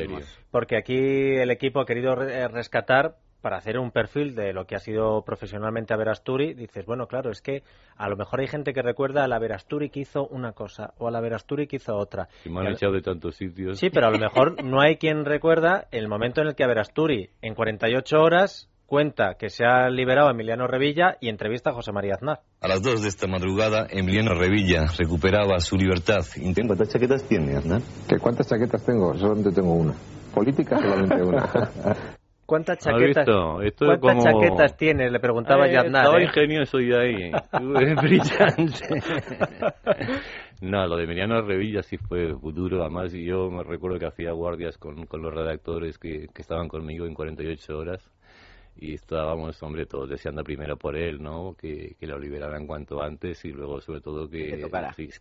porque 0.53 0.77
aquí 0.77 0.97
el 0.97 1.51
equipo 1.51 1.81
ha 1.81 1.87
querido 1.87 2.15
rescatar 2.15 3.17
para 3.41 3.59
hacer 3.59 3.79
un 3.79 3.91
perfil 3.91 4.35
de 4.35 4.53
lo 4.53 4.67
que 4.67 4.77
ha 4.77 4.81
sido 4.81 5.23
profesionalmente 5.23 5.95
a 5.95 5.97
Verasturi, 5.97 6.55
dices, 6.55 6.87
bueno, 6.87 7.07
claro, 7.07 7.31
es 7.31 7.41
que 7.41 7.63
a 7.97 8.09
lo 8.09 8.17
mejor 8.17 8.41
hay 8.41 8.49
gente 8.49 8.73
que 8.73 8.83
recuerda 8.83 9.25
a 9.25 9.29
la 9.29 9.39
Verasturi 9.39 9.91
que 9.91 10.01
hizo 10.01 10.27
una 10.27 10.53
cosa 10.53 10.95
o 10.99 11.09
a 11.09 11.11
la 11.11 11.21
Verasturi 11.21 11.67
que 11.67 11.77
hizo 11.77 11.97
otra. 11.97 12.29
Y 12.45 12.51
me 12.51 12.61
han 12.61 12.73
echado 12.73 12.93
de 12.93 13.03
tantos 13.03 13.37
sitios. 13.37 13.79
Sí, 13.79 13.91
pero 13.91 14.09
a 14.09 14.11
lo 14.11 14.19
mejor 14.19 14.57
no 14.65 14.81
hay 14.81 14.97
quien 14.97 15.25
recuerda 15.25 15.87
el 15.91 16.09
momento 16.09 16.41
en 16.41 16.49
el 16.49 16.55
que 16.55 16.65
a 16.65 16.67
Verasturi, 16.67 17.31
en 17.43 17.55
48 17.55 18.17
horas, 18.19 18.69
cuenta 18.87 19.35
que 19.35 19.51
se 19.51 19.65
ha 19.65 19.89
liberado 19.91 20.31
Emiliano 20.31 20.67
Revilla 20.67 21.17
y 21.21 21.29
entrevista 21.29 21.71
a 21.71 21.75
José 21.75 21.93
María 21.93 22.15
Aznar. 22.15 22.41
A 22.61 22.69
las 22.69 22.83
2 22.83 23.03
de 23.03 23.09
esta 23.09 23.27
madrugada, 23.27 23.87
Emiliano 23.91 24.35
Revilla 24.35 24.87
recuperaba 24.97 25.59
su 25.61 25.77
libertad. 25.77 26.25
¿Cuántas 26.67 26.89
chaquetas 26.89 27.25
tiene, 27.25 27.57
Aznar? 27.57 27.83
¿Qué, 28.09 28.19
¿Cuántas 28.19 28.49
chaquetas 28.49 28.85
tengo? 28.85 29.15
Solamente 29.15 29.51
tengo 29.53 29.75
una. 29.75 29.95
Política 30.35 30.79
solamente 30.79 31.23
una. 31.23 31.49
¿Cuántas 32.47 32.79
chaquetas, 32.79 33.27
¿cuántas 33.77 34.25
chaquetas 34.25 34.77
tienes? 34.77 35.11
Le 35.11 35.19
preguntaba 35.19 35.67
yo 35.67 35.79
a 35.79 35.83
Aznar. 35.83 36.05
Estaba 36.05 36.21
¿eh? 36.21 36.25
ingenioso 36.25 36.81
y 36.81 36.93
ahí. 36.93 37.31
brillante. 38.03 39.03
no, 40.61 40.87
lo 40.87 40.97
de 40.97 41.05
Emiliano 41.05 41.43
Revilla 41.43 41.83
sí 41.83 41.97
fue 41.97 42.29
duro. 42.29 42.83
Además, 42.83 43.13
yo 43.13 43.51
me 43.51 43.65
recuerdo 43.65 43.99
que 43.99 44.07
hacía 44.07 44.31
guardias 44.31 44.79
con, 44.79 45.07
con 45.07 45.23
los 45.23 45.35
redactores 45.35 45.99
que, 45.99 46.29
que 46.33 46.43
estaban 46.43 46.69
conmigo 46.69 47.05
en 47.05 47.15
48 47.15 47.77
horas 47.77 48.09
y 48.79 48.95
estábamos, 48.95 49.63
hombre, 49.63 49.87
todos 49.87 50.11
deseando 50.11 50.43
primero 50.45 50.77
por 50.77 50.97
él, 50.97 51.23
¿no? 51.23 51.55
Que, 51.59 51.97
que 51.99 52.07
lo 52.07 52.19
liberaran 52.19 52.67
cuanto 52.67 53.03
antes 53.03 53.45
y 53.45 53.53
luego, 53.53 53.81
sobre 53.81 54.01
todo, 54.01 54.29
que, 54.29 54.69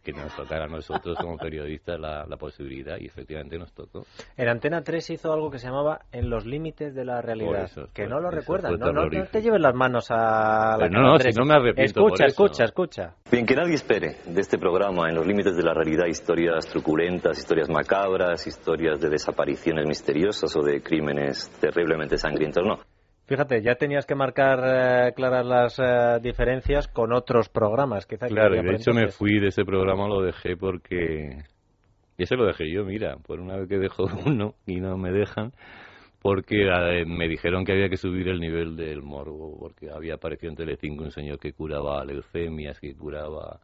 que, 0.03 0.13
nos 0.13 0.35
tocara 0.35 0.65
a 0.65 0.67
nosotros 0.67 1.17
como 1.19 1.38
periodistas 1.38 2.00
la, 2.00 2.25
la, 2.25 2.38
posibilidad 2.38 2.97
y 3.00 3.05
efectivamente 3.05 3.57
nos 3.57 3.71
tocó. 3.74 4.05
En 4.35 4.50
Antena 4.50 4.81
3 4.81 5.09
hizo 5.12 5.31
algo 5.31 5.50
que 5.50 5.59
se 5.59 5.67
llamaba 5.67 6.01
En 6.12 6.29
los 6.29 6.45
límites 6.45 6.93
de 6.93 7.05
la 7.05 7.21
realidad, 7.21 7.69
que 7.93 8.07
no 8.07 8.19
lo 8.19 8.29
recuerdas, 8.29 8.77
no, 8.77 8.91
no, 8.91 9.09
te 9.09 9.41
lleves 9.41 9.62
las 9.62 9.74
manos 9.74 10.12
a 10.12 10.77
la 10.77 10.89
No, 10.89 11.01
no, 11.01 11.19
si 11.19 11.29
no 11.31 11.45
me 11.45 11.53
arrepiento 11.53 12.05
Escucha, 12.05 12.25
escucha, 12.25 12.63
escucha. 12.65 13.15
Bien, 13.31 13.45
que 13.45 13.55
nadie 13.55 13.75
espere 13.75 14.17
de 14.25 14.41
este 14.41 14.57
programa 14.57 15.09
En 15.09 15.15
los 15.15 15.25
límites 15.25 15.55
de 15.55 15.63
la 15.63 15.74
realidad 15.74 16.07
historias 16.07 16.65
truculentas, 16.67 17.38
historias 17.38 17.69
macabras, 17.69 18.45
historias 18.47 19.00
de 19.00 19.09
desapariciones 19.09 19.85
misteriosas 19.88 20.55
o 20.55 20.62
de 20.62 20.81
crímenes 20.81 21.50
terriblemente 21.59 22.17
sangrientos, 22.17 22.63
no. 22.65 22.79
Fíjate, 23.27 23.63
ya 23.63 23.74
tenías 23.75 24.05
que 24.05 24.13
marcar 24.13 24.60
eh, 24.63 25.13
claras 25.15 25.46
las 25.46 25.79
eh, 25.79 26.20
diferencias 26.22 26.88
con 26.88 27.12
otros 27.12 27.50
programas, 27.50 28.05
quizás. 28.05 28.29
Claro, 28.29 28.55
y 28.55 28.63
de 28.63 28.75
hecho 28.75 28.91
me 28.94 29.08
fui 29.08 29.39
de 29.39 29.48
ese 29.48 29.65
programa, 29.65 30.08
lo 30.08 30.22
dejé 30.22 30.55
porque... 30.55 31.44
Y 32.17 32.24
ese 32.24 32.36
lo 32.36 32.46
dejé 32.46 32.72
yo, 32.72 32.86
mira, 32.86 33.17
por 33.17 33.39
una 33.39 33.58
vez 33.58 33.67
que 33.67 33.79
dejo 33.79 34.05
uno 34.25 34.53
y 34.67 34.79
no 34.79 34.96
me 34.98 35.12
dejan, 35.12 35.53
porque 36.22 36.67
eh, 36.67 37.05
me 37.05 37.27
dijeron 37.27 37.65
que 37.65 37.72
había 37.72 37.89
que 37.89 37.98
subir 37.98 38.27
el 38.27 38.39
nivel 38.39 38.75
del 38.75 39.01
morbo, 39.01 39.58
porque 39.60 39.89
había 39.89 40.15
aparecido 40.15 40.51
en 40.51 40.58
Telecinco 40.58 41.03
un 41.03 41.12
señor 41.12 41.39
que 41.39 41.53
curaba 41.53 42.05
leucemias, 42.05 42.79
que 42.79 42.94
curaba 42.94 43.60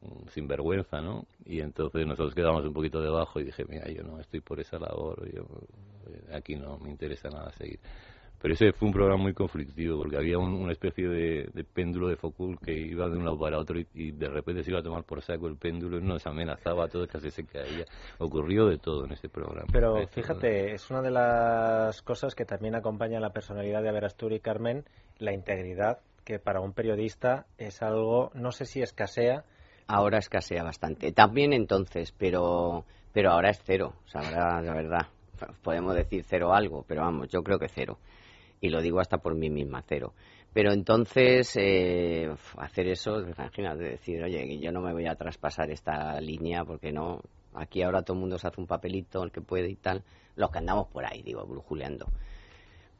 sin 0.00 0.28
sinvergüenza, 0.30 1.00
¿no? 1.00 1.26
Y 1.44 1.60
entonces 1.60 2.06
nosotros 2.06 2.34
quedamos 2.34 2.64
un 2.64 2.72
poquito 2.72 3.00
debajo 3.00 3.38
y 3.38 3.44
dije, 3.44 3.64
mira, 3.68 3.86
yo 3.88 4.02
no 4.02 4.18
estoy 4.18 4.40
por 4.40 4.60
esa 4.60 4.78
labor, 4.78 5.30
yo 5.30 5.46
aquí 6.32 6.56
no 6.56 6.78
me 6.78 6.90
interesa 6.90 7.28
nada 7.28 7.52
seguir 7.52 7.80
Pero 8.44 8.52
ese 8.52 8.72
fue 8.74 8.88
un 8.88 8.92
programa 8.92 9.22
muy 9.22 9.32
conflictivo, 9.32 9.96
porque 9.96 10.18
había 10.18 10.36
una 10.36 10.70
especie 10.70 11.08
de, 11.08 11.64
péndulo 11.72 12.08
de 12.08 12.16
Foucault 12.16 12.62
que 12.62 12.74
iba 12.74 13.08
de 13.08 13.16
un 13.16 13.24
lado 13.24 13.38
para 13.38 13.58
otro 13.58 13.78
y, 13.78 14.12
de 14.12 14.28
repente 14.28 14.62
se 14.62 14.70
iba 14.70 14.80
a 14.80 14.82
tomar 14.82 15.02
por 15.04 15.22
saco 15.22 15.46
el 15.46 15.56
péndulo 15.56 15.96
y 15.96 16.02
nos 16.02 16.26
amenazaba 16.26 16.84
a 16.84 16.88
todos, 16.88 17.08
casi 17.08 17.30
se 17.30 17.46
caía. 17.46 17.86
Ocurrió 18.18 18.66
de 18.66 18.76
todo 18.76 19.06
en 19.06 19.12
ese 19.12 19.30
programa. 19.30 19.66
Pero 19.72 20.06
fíjate, 20.08 20.74
es 20.74 20.90
una 20.90 21.00
de 21.00 21.10
las 21.10 22.02
cosas 22.02 22.34
que 22.34 22.44
también 22.44 22.74
acompaña 22.74 23.18
la 23.18 23.30
personalidad 23.30 23.82
de 23.82 23.88
Averastur 23.88 24.34
y 24.34 24.40
Carmen, 24.40 24.84
la 25.16 25.32
integridad, 25.32 26.00
que 26.22 26.38
para 26.38 26.60
un 26.60 26.74
periodista 26.74 27.46
es 27.56 27.80
algo, 27.80 28.30
no 28.34 28.52
sé 28.52 28.66
si 28.66 28.82
escasea. 28.82 29.44
Ahora 29.86 30.18
escasea 30.18 30.62
bastante. 30.62 31.12
También 31.12 31.54
entonces, 31.54 32.12
pero, 32.12 32.84
pero 33.14 33.30
ahora 33.30 33.48
es 33.48 33.62
cero. 33.64 33.94
O 34.04 34.08
sea, 34.08 34.20
ahora, 34.20 34.60
la 34.60 34.74
verdad, 34.74 35.06
podemos 35.62 35.94
decir 35.94 36.24
cero 36.28 36.52
algo, 36.52 36.84
pero 36.86 37.00
vamos, 37.00 37.28
yo 37.28 37.42
creo 37.42 37.58
que 37.58 37.68
cero 37.68 37.96
y 38.64 38.70
lo 38.70 38.80
digo 38.80 38.98
hasta 38.98 39.18
por 39.18 39.34
mí 39.34 39.50
misma, 39.50 39.84
cero. 39.86 40.14
Pero 40.54 40.72
entonces, 40.72 41.54
eh, 41.56 42.34
hacer 42.56 42.88
eso, 42.88 43.20
imagínate, 43.20 43.84
decir, 43.84 44.22
oye, 44.24 44.58
yo 44.58 44.72
no 44.72 44.80
me 44.80 44.94
voy 44.94 45.06
a 45.06 45.16
traspasar 45.16 45.70
esta 45.70 46.18
línea 46.18 46.64
porque 46.64 46.90
no, 46.90 47.20
aquí 47.52 47.82
ahora 47.82 48.00
todo 48.00 48.14
el 48.14 48.20
mundo 48.20 48.38
se 48.38 48.48
hace 48.48 48.58
un 48.58 48.66
papelito, 48.66 49.22
el 49.22 49.32
que 49.32 49.42
puede 49.42 49.68
y 49.68 49.76
tal, 49.76 50.02
los 50.36 50.50
que 50.50 50.58
andamos 50.60 50.88
por 50.88 51.04
ahí, 51.04 51.20
digo, 51.20 51.44
brujuleando. 51.44 52.06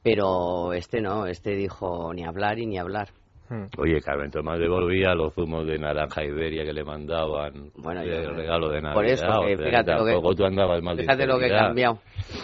Pero 0.02 0.75
este 0.75 1.00
no, 1.00 1.26
este 1.26 1.56
dijo 1.56 2.12
ni 2.12 2.25
hablar 2.25 2.59
y 2.59 2.66
ni 2.66 2.76
hablar. 2.76 3.09
Hmm. 3.48 3.64
Oye, 3.76 4.00
Carmen 4.00 4.30
Tomás 4.30 4.58
devolvía 4.58 5.14
los 5.14 5.34
zumos 5.34 5.66
de 5.66 5.78
naranja 5.78 6.24
Iberia 6.24 6.64
que 6.64 6.72
le 6.72 6.82
mandaban 6.82 7.70
bueno, 7.76 8.00
el 8.00 8.34
regalo 8.34 8.70
de 8.70 8.80
Navidad. 8.80 8.94
Por 8.94 9.04
eso, 9.04 9.26
fíjate 9.62 9.92
lo 9.92 10.04
que, 10.06 10.36
tú 10.36 10.44
andabas 10.46 10.82
mal 10.82 10.96
Fíjate 10.96 11.26
lo 11.26 11.38
que 11.38 11.46
he 11.46 11.50
cambiado. 11.50 11.98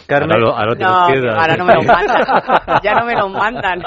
Carmen, 0.06 0.36
ahora, 0.36 0.74
no, 0.74 0.86
ahora 0.90 1.56
no 1.56 1.64
me 1.64 1.74
lo 1.74 1.82
mandan. 1.82 2.22
ya 2.82 2.94
no 2.94 3.06
me 3.06 3.14
lo 3.14 3.28
mandan. 3.30 3.82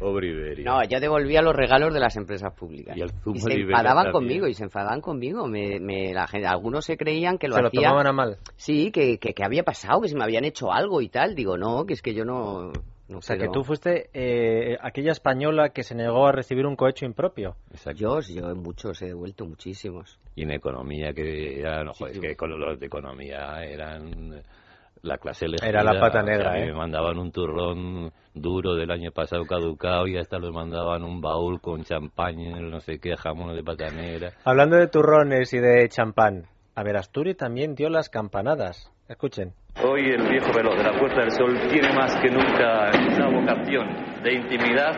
Pobre 0.00 0.28
Iberia. 0.28 0.64
No, 0.64 0.82
yo 0.82 0.98
devolvía 0.98 1.40
los 1.40 1.54
regalos 1.54 1.94
de 1.94 2.00
las 2.00 2.16
empresas 2.16 2.52
públicas. 2.52 2.96
Y, 2.96 3.02
el 3.02 3.10
zumo 3.10 3.38
se 3.38 3.52
enfadaban 3.52 4.10
conmigo, 4.10 4.48
y 4.48 4.54
se 4.54 4.64
enfadaban 4.64 5.00
conmigo. 5.00 5.46
Me, 5.46 5.78
me, 5.78 6.12
la 6.12 6.26
gente, 6.26 6.48
algunos 6.48 6.84
se 6.84 6.96
creían 6.96 7.38
que 7.38 7.46
lo 7.46 7.54
se 7.54 7.66
hacía... 7.66 7.80
lo 7.80 7.86
tomaban 7.88 8.06
a 8.08 8.12
mal. 8.12 8.38
Sí, 8.56 8.90
que, 8.90 9.18
que, 9.18 9.34
que 9.34 9.44
había 9.44 9.62
pasado, 9.62 10.00
que 10.00 10.08
se 10.08 10.16
me 10.16 10.24
habían 10.24 10.44
hecho 10.44 10.72
algo 10.72 11.00
y 11.00 11.08
tal. 11.10 11.36
Digo, 11.36 11.56
no, 11.56 11.84
que 11.84 11.92
es 11.92 12.02
que 12.02 12.12
yo 12.12 12.24
no 12.24 12.72
o 13.12 13.20
sea, 13.22 13.36
que 13.36 13.48
tú 13.48 13.64
fuiste 13.64 14.10
eh, 14.12 14.76
aquella 14.80 15.12
española 15.12 15.70
que 15.70 15.82
se 15.82 15.94
negó 15.94 16.26
a 16.26 16.32
recibir 16.32 16.66
un 16.66 16.76
cohecho 16.76 17.04
impropio. 17.04 17.56
Yo, 17.94 18.20
yo 18.20 18.54
muchos 18.54 19.02
he 19.02 19.06
devuelto, 19.06 19.46
muchísimos. 19.46 20.18
Y 20.36 20.42
en 20.42 20.52
economía, 20.52 21.12
que 21.12 21.60
eran, 21.60 21.86
no, 21.86 21.92
es 22.06 22.18
que 22.18 22.36
con 22.36 22.58
los 22.58 22.78
de 22.78 22.86
economía 22.86 23.62
eran 23.64 24.42
la 25.02 25.18
clase 25.18 25.46
elegida. 25.46 25.68
Era 25.68 25.82
la 25.82 25.98
pata 25.98 26.22
negra, 26.22 26.58
¿eh? 26.58 26.66
Me 26.66 26.74
mandaban 26.74 27.18
un 27.18 27.32
turrón 27.32 28.12
duro 28.34 28.74
del 28.74 28.90
año 28.90 29.10
pasado 29.10 29.44
caducado 29.44 30.06
y 30.06 30.16
hasta 30.16 30.38
los 30.38 30.52
mandaban 30.52 31.02
un 31.02 31.20
baúl 31.20 31.60
con 31.60 31.84
champaña, 31.84 32.60
no 32.60 32.80
sé 32.80 32.98
qué, 32.98 33.16
jamón 33.16 33.56
de 33.56 33.62
pata 33.62 33.90
negra. 33.90 34.32
Hablando 34.44 34.76
de 34.76 34.86
turrones 34.88 35.52
y 35.52 35.58
de 35.58 35.88
champán, 35.88 36.46
a 36.74 36.82
ver, 36.82 36.96
Asturi 36.96 37.34
también 37.34 37.74
dio 37.74 37.88
las 37.88 38.08
campanadas. 38.08 38.90
Escuchen. 39.08 39.54
Hoy 39.78 40.10
el 40.10 40.28
viejo 40.28 40.52
reloj 40.52 40.76
de 40.76 40.82
la 40.82 40.98
Puerta 40.98 41.22
del 41.22 41.30
Sol 41.30 41.56
tiene 41.70 41.88
más 41.94 42.14
que 42.20 42.28
nunca 42.28 42.90
esa 42.90 43.28
vocación 43.28 43.86
de 44.22 44.34
intimidad. 44.34 44.92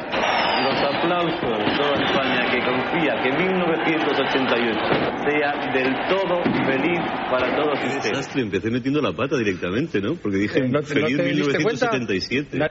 Los 0.64 0.82
aplausos 0.82 1.58
de 1.58 1.76
toda 1.76 1.94
España 2.02 2.50
que 2.50 2.58
confía 2.64 3.14
que 3.22 3.30
1988 3.30 4.80
sea 5.28 5.52
del 5.72 5.94
todo 6.08 6.42
feliz 6.66 7.00
para 7.30 7.54
todos 7.54 7.78
ustedes. 7.78 8.02
Desastre, 8.02 8.42
empecé 8.42 8.70
metiendo 8.70 9.00
la 9.00 9.12
pata 9.12 9.36
directamente, 9.36 10.00
¿no? 10.00 10.14
Porque 10.16 10.38
dije 10.38 10.58
eh, 10.58 10.68
no, 10.68 10.82
feliz 10.82 11.16
1977. 11.16 12.58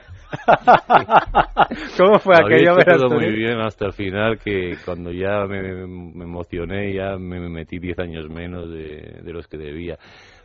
¿Cómo 1.96 2.18
fue 2.18 2.36
aquello? 2.36 2.76
Todo 2.76 3.08
muy 3.10 3.32
bien 3.32 3.58
hasta 3.60 3.86
el 3.86 3.92
final 3.92 4.38
que 4.38 4.76
cuando 4.84 5.12
ya 5.12 5.46
me, 5.46 5.86
me 5.86 6.24
emocioné 6.24 6.92
ya 6.92 7.16
me 7.16 7.48
metí 7.48 7.78
10 7.78 7.98
años 8.00 8.28
menos 8.28 8.68
de, 8.68 9.20
de 9.22 9.32
los 9.32 9.46
que 9.46 9.56
debía. 9.56 9.96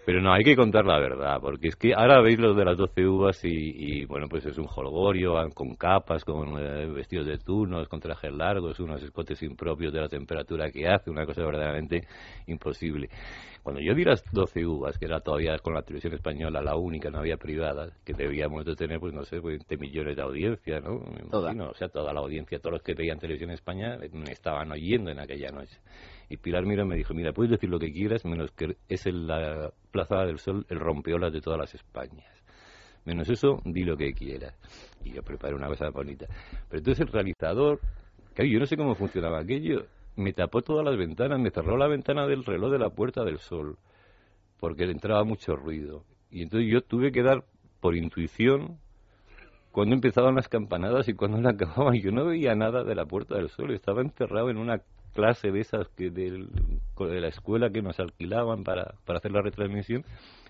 Pero 0.07 0.21
no, 0.21 0.31
hay 0.31 0.45
que 0.45 0.55
contar 0.55 0.85
la 0.85 0.99
verdad, 0.99 1.37
porque 1.41 1.67
es 1.67 1.75
que 1.75 1.93
ahora 1.93 2.21
veis 2.21 2.39
los 2.39 2.55
de 2.55 2.63
las 2.63 2.77
12 2.77 3.05
uvas 3.05 3.43
y, 3.43 4.05
bueno, 4.05 4.29
pues 4.29 4.45
es 4.45 4.57
un 4.57 4.65
holgorio, 4.73 5.33
van 5.33 5.51
con 5.51 5.75
capas, 5.75 6.23
con 6.23 6.57
eh, 6.57 6.85
vestidos 6.85 7.27
de 7.27 7.37
turnos, 7.39 7.89
con 7.89 7.99
trajes 7.99 8.31
largos, 8.31 8.79
unos 8.79 9.03
escotes 9.03 9.43
impropios 9.43 9.91
de 9.91 9.99
la 9.99 10.07
temperatura 10.07 10.71
que 10.71 10.87
hace, 10.87 11.09
una 11.09 11.25
cosa 11.25 11.43
verdaderamente 11.43 12.07
imposible. 12.45 13.09
Cuando 13.61 13.81
yo 13.81 13.93
di 13.93 14.05
las 14.05 14.23
12 14.31 14.65
uvas, 14.65 14.97
que 14.97 15.07
era 15.07 15.19
todavía 15.19 15.59
con 15.59 15.73
la 15.73 15.81
televisión 15.81 16.13
española 16.13 16.61
la 16.61 16.77
única, 16.77 17.09
no 17.09 17.19
había 17.19 17.35
privada, 17.35 17.89
que 18.05 18.13
debíamos 18.13 18.63
de 18.63 18.77
tener, 18.77 19.01
pues 19.01 19.13
no 19.13 19.25
sé, 19.25 19.41
20 19.41 19.65
pues, 19.67 19.77
millones 19.77 20.15
de 20.15 20.21
audiencia, 20.21 20.79
¿no? 20.79 21.01
Toda. 21.29 21.51
o 21.51 21.73
sea, 21.73 21.89
toda 21.89 22.13
la 22.13 22.21
audiencia, 22.21 22.59
todos 22.59 22.75
los 22.75 22.81
que 22.81 22.93
veían 22.93 23.19
televisión 23.19 23.51
España 23.51 23.97
me 24.13 24.31
estaban 24.31 24.71
oyendo 24.71 25.11
en 25.11 25.19
aquella 25.19 25.49
noche. 25.49 25.77
Y 26.29 26.37
Pilar 26.37 26.65
Mira 26.65 26.83
me 26.83 26.95
dijo, 26.95 27.13
mira, 27.13 27.31
puedes 27.31 27.51
decir 27.51 27.69
lo 27.69 27.79
que 27.79 27.91
quieras, 27.91 28.25
menos 28.25 28.51
que 28.51 28.77
es 28.89 29.05
en 29.05 29.27
la 29.27 29.71
Plaza 29.91 30.25
del 30.25 30.39
Sol 30.39 30.65
el 30.69 30.79
rompeolas 30.79 31.31
de 31.31 31.41
todas 31.41 31.59
las 31.59 31.73
Españas. 31.73 32.25
Menos 33.05 33.29
eso, 33.29 33.61
di 33.63 33.83
lo 33.83 33.95
que 33.95 34.13
quieras. 34.13 34.53
Y 35.05 35.13
yo 35.13 35.23
preparé 35.23 35.55
una 35.55 35.67
cosa 35.67 35.89
bonita. 35.89 36.25
Pero 36.69 36.79
entonces 36.79 37.05
el 37.05 37.13
realizador, 37.13 37.79
que 38.35 38.49
yo 38.49 38.59
no 38.59 38.65
sé 38.65 38.75
cómo 38.75 38.95
funcionaba 38.95 39.39
aquello, 39.39 39.85
me 40.17 40.33
tapó 40.33 40.61
todas 40.61 40.83
las 40.83 40.97
ventanas, 40.97 41.39
me 41.39 41.51
cerró 41.51 41.77
la 41.77 41.87
ventana 41.87 42.27
del 42.27 42.43
reloj 42.43 42.71
de 42.71 42.79
la 42.79 42.89
Puerta 42.89 43.23
del 43.23 43.37
Sol, 43.37 43.77
porque 44.59 44.85
le 44.85 44.91
entraba 44.91 45.23
mucho 45.23 45.55
ruido. 45.55 46.03
Y 46.29 46.41
entonces 46.41 46.69
yo 46.69 46.81
tuve 46.81 47.13
que 47.13 47.23
dar 47.23 47.45
por 47.79 47.95
intuición 47.95 48.79
cuando 49.71 49.93
empezaban 49.93 50.35
las 50.35 50.49
campanadas 50.49 51.07
y 51.07 51.13
cuando 51.13 51.39
la 51.39 51.49
acababan. 51.51 51.93
Yo 52.01 52.11
no 52.11 52.25
veía 52.25 52.55
nada 52.55 52.83
de 52.83 52.95
la 52.95 53.05
Puerta 53.05 53.35
del 53.35 53.49
Sol, 53.49 53.71
estaba 53.71 54.01
encerrado 54.01 54.49
en 54.49 54.57
una 54.57 54.81
clase 55.17 55.51
de 55.51 55.61
esas 55.61 55.87
que 55.89 56.11
de 56.11 56.47
la 57.19 57.27
escuela 57.27 57.71
que 57.71 57.81
nos 57.81 57.99
alquilaban 57.99 58.63
para, 58.63 58.93
para 59.03 59.17
hacer 59.17 59.31
la 59.31 59.41
retransmisión 59.41 60.05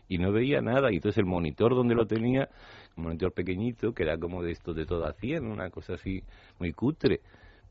y 0.09 0.17
no 0.17 0.33
veía 0.33 0.59
nada. 0.61 0.91
Y 0.91 0.95
entonces 0.95 1.19
el 1.19 1.25
monitor 1.25 1.73
donde 1.73 1.95
lo 1.95 2.05
tenía, 2.05 2.49
un 2.97 3.05
monitor 3.05 3.31
pequeñito, 3.31 3.93
que 3.93 4.03
era 4.03 4.17
como 4.17 4.43
de 4.43 4.51
esto 4.51 4.73
de 4.73 4.85
toda 4.85 5.13
100, 5.13 5.45
una 5.45 5.69
cosa 5.69 5.93
así 5.93 6.21
muy 6.59 6.73
cutre, 6.73 7.21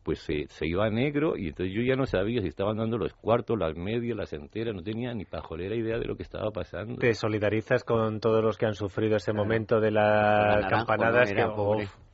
pues 0.03 0.21
se, 0.21 0.47
se 0.49 0.67
iba 0.67 0.87
a 0.87 0.91
negro 0.91 1.37
y 1.37 1.49
entonces 1.49 1.75
yo 1.75 1.83
ya 1.83 1.97
no 1.97 2.07
sabía 2.07 2.41
si 2.41 2.49
estaban 2.49 2.79
dando 2.79 2.97
los 2.97 3.12
cuartos, 3.12 3.59
las 3.59 3.76
medias, 3.76 4.17
las 4.17 4.33
enteras, 4.33 4.75
no 4.75 4.83
tenía 4.83 5.12
ni 5.12 5.26
pajolera 5.26 5.75
idea 5.75 5.99
de 5.99 6.07
lo 6.07 6.17
que 6.17 6.23
estaba 6.23 6.50
pasando. 6.50 6.97
¿Te 6.97 7.12
solidarizas 7.12 7.85
con 7.85 8.21
todos 8.21 8.43
los 8.43 8.57
que 8.57 8.65
han 8.65 8.75
sufrido 8.75 9.17
ese 9.17 9.35
momento 9.35 9.81
de 9.81 9.91
las 9.91 10.65
campanadas? 10.67 11.31
que, 11.31 11.45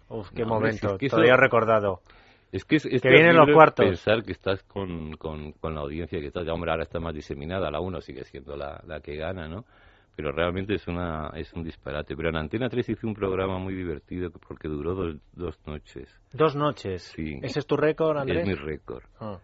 uf, 0.08 0.30
qué 0.34 0.44
momento, 0.44 0.96
todavía 0.98 1.36
recordado. 1.36 2.00
Es 2.52 2.66
que 2.66 2.76
es, 2.76 2.84
que 2.84 3.08
vienen 3.08 3.34
los 3.34 3.50
cuartos. 3.50 3.86
pensar 3.86 4.22
que 4.22 4.32
estás 4.32 4.62
con, 4.64 5.16
con, 5.16 5.54
la 5.62 5.80
audiencia 5.80 6.20
que 6.20 6.26
estás, 6.26 6.44
ya 6.44 6.52
hombre, 6.52 6.70
ahora 6.70 6.82
está 6.82 7.00
más 7.00 7.14
diseminada, 7.14 7.70
la 7.70 7.80
1 7.80 8.00
sigue 8.02 8.24
siendo 8.24 8.56
la, 8.56 8.78
la 8.86 9.00
que 9.00 9.16
gana, 9.16 9.48
¿no? 9.48 9.64
Pero 10.14 10.32
realmente 10.32 10.74
es 10.74 10.86
una 10.86 11.30
es 11.34 11.50
un 11.54 11.64
disparate. 11.64 12.14
Pero 12.14 12.28
en 12.28 12.36
Antena 12.36 12.68
3 12.68 12.90
hice 12.90 13.06
un 13.06 13.14
programa 13.14 13.58
muy 13.58 13.74
divertido 13.74 14.30
porque 14.46 14.68
duró 14.68 14.94
dos, 14.94 15.16
dos 15.32 15.58
noches. 15.66 16.14
¿Dos 16.34 16.54
noches? 16.54 17.02
Sí. 17.16 17.38
¿Ese 17.40 17.60
es 17.60 17.66
tu 17.66 17.78
récord, 17.78 18.18
Andrés? 18.18 18.46
Es 18.46 18.46
mi 18.46 18.54
récord. 18.54 19.04
Ah. 19.18 19.38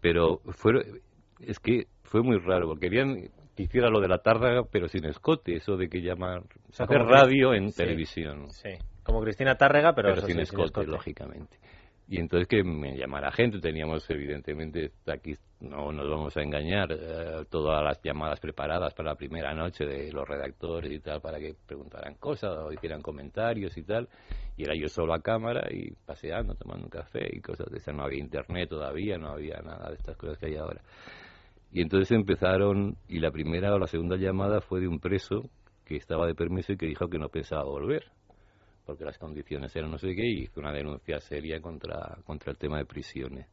Pero 0.00 0.38
fue, 0.52 1.02
es 1.40 1.58
que 1.58 1.88
fue 2.04 2.22
muy 2.22 2.38
raro, 2.38 2.68
porque 2.68 2.88
querían 2.88 3.28
que 3.56 3.64
hiciera 3.64 3.90
lo 3.90 4.00
de 4.00 4.06
la 4.06 4.18
tarde 4.18 4.62
pero 4.70 4.86
sin 4.86 5.04
escote, 5.04 5.56
eso 5.56 5.76
de 5.76 5.88
que 5.88 6.00
llaman 6.00 6.44
hacer 6.70 7.00
radio 7.02 7.52
en 7.54 7.72
televisión. 7.72 8.50
Sí, 8.50 8.70
como 9.02 9.20
Cristina 9.20 9.56
Tárrega, 9.56 9.94
pero, 9.94 10.14
sin, 10.20 10.38
escote, 10.38 10.86
lógicamente. 10.86 11.58
Y 12.10 12.18
entonces 12.18 12.48
que 12.48 12.64
me 12.64 12.96
llamara 12.96 13.30
gente, 13.30 13.60
teníamos 13.60 14.08
evidentemente, 14.08 14.92
aquí 15.06 15.34
no 15.60 15.92
nos 15.92 16.08
vamos 16.08 16.34
a 16.38 16.42
engañar, 16.42 16.90
eh, 16.90 17.44
todas 17.50 17.84
las 17.84 18.00
llamadas 18.02 18.40
preparadas 18.40 18.94
para 18.94 19.10
la 19.10 19.14
primera 19.14 19.52
noche 19.52 19.84
de 19.84 20.10
los 20.10 20.26
redactores 20.26 20.90
y 20.90 21.00
tal, 21.00 21.20
para 21.20 21.38
que 21.38 21.54
preguntaran 21.66 22.14
cosas 22.14 22.56
o 22.56 22.72
hicieran 22.72 23.02
comentarios 23.02 23.76
y 23.76 23.82
tal. 23.82 24.08
Y 24.56 24.62
era 24.62 24.74
yo 24.74 24.88
solo 24.88 25.12
a 25.12 25.20
cámara 25.20 25.68
y 25.70 25.90
paseando, 26.06 26.54
tomando 26.54 26.84
un 26.84 26.90
café 26.90 27.28
y 27.30 27.40
cosas 27.40 27.70
de 27.70 27.76
esas. 27.76 27.94
No 27.94 28.04
había 28.04 28.20
internet 28.20 28.70
todavía, 28.70 29.18
no 29.18 29.28
había 29.28 29.60
nada 29.60 29.90
de 29.90 29.96
estas 29.96 30.16
cosas 30.16 30.38
que 30.38 30.46
hay 30.46 30.56
ahora. 30.56 30.80
Y 31.72 31.82
entonces 31.82 32.10
empezaron, 32.12 32.96
y 33.06 33.20
la 33.20 33.30
primera 33.30 33.74
o 33.74 33.78
la 33.78 33.86
segunda 33.86 34.16
llamada 34.16 34.62
fue 34.62 34.80
de 34.80 34.88
un 34.88 34.98
preso 34.98 35.42
que 35.84 35.96
estaba 35.96 36.26
de 36.26 36.34
permiso 36.34 36.72
y 36.72 36.78
que 36.78 36.86
dijo 36.86 37.10
que 37.10 37.18
no 37.18 37.28
pensaba 37.28 37.64
volver 37.64 38.04
porque 38.88 39.04
las 39.04 39.18
condiciones 39.18 39.76
eran 39.76 39.90
no 39.90 39.98
sé 39.98 40.14
qué, 40.14 40.24
y 40.24 40.44
hizo 40.44 40.60
una 40.60 40.72
denuncia 40.72 41.20
seria 41.20 41.60
contra, 41.60 42.16
contra 42.24 42.52
el 42.52 42.56
tema 42.56 42.78
de 42.78 42.86
prisiones. 42.86 43.46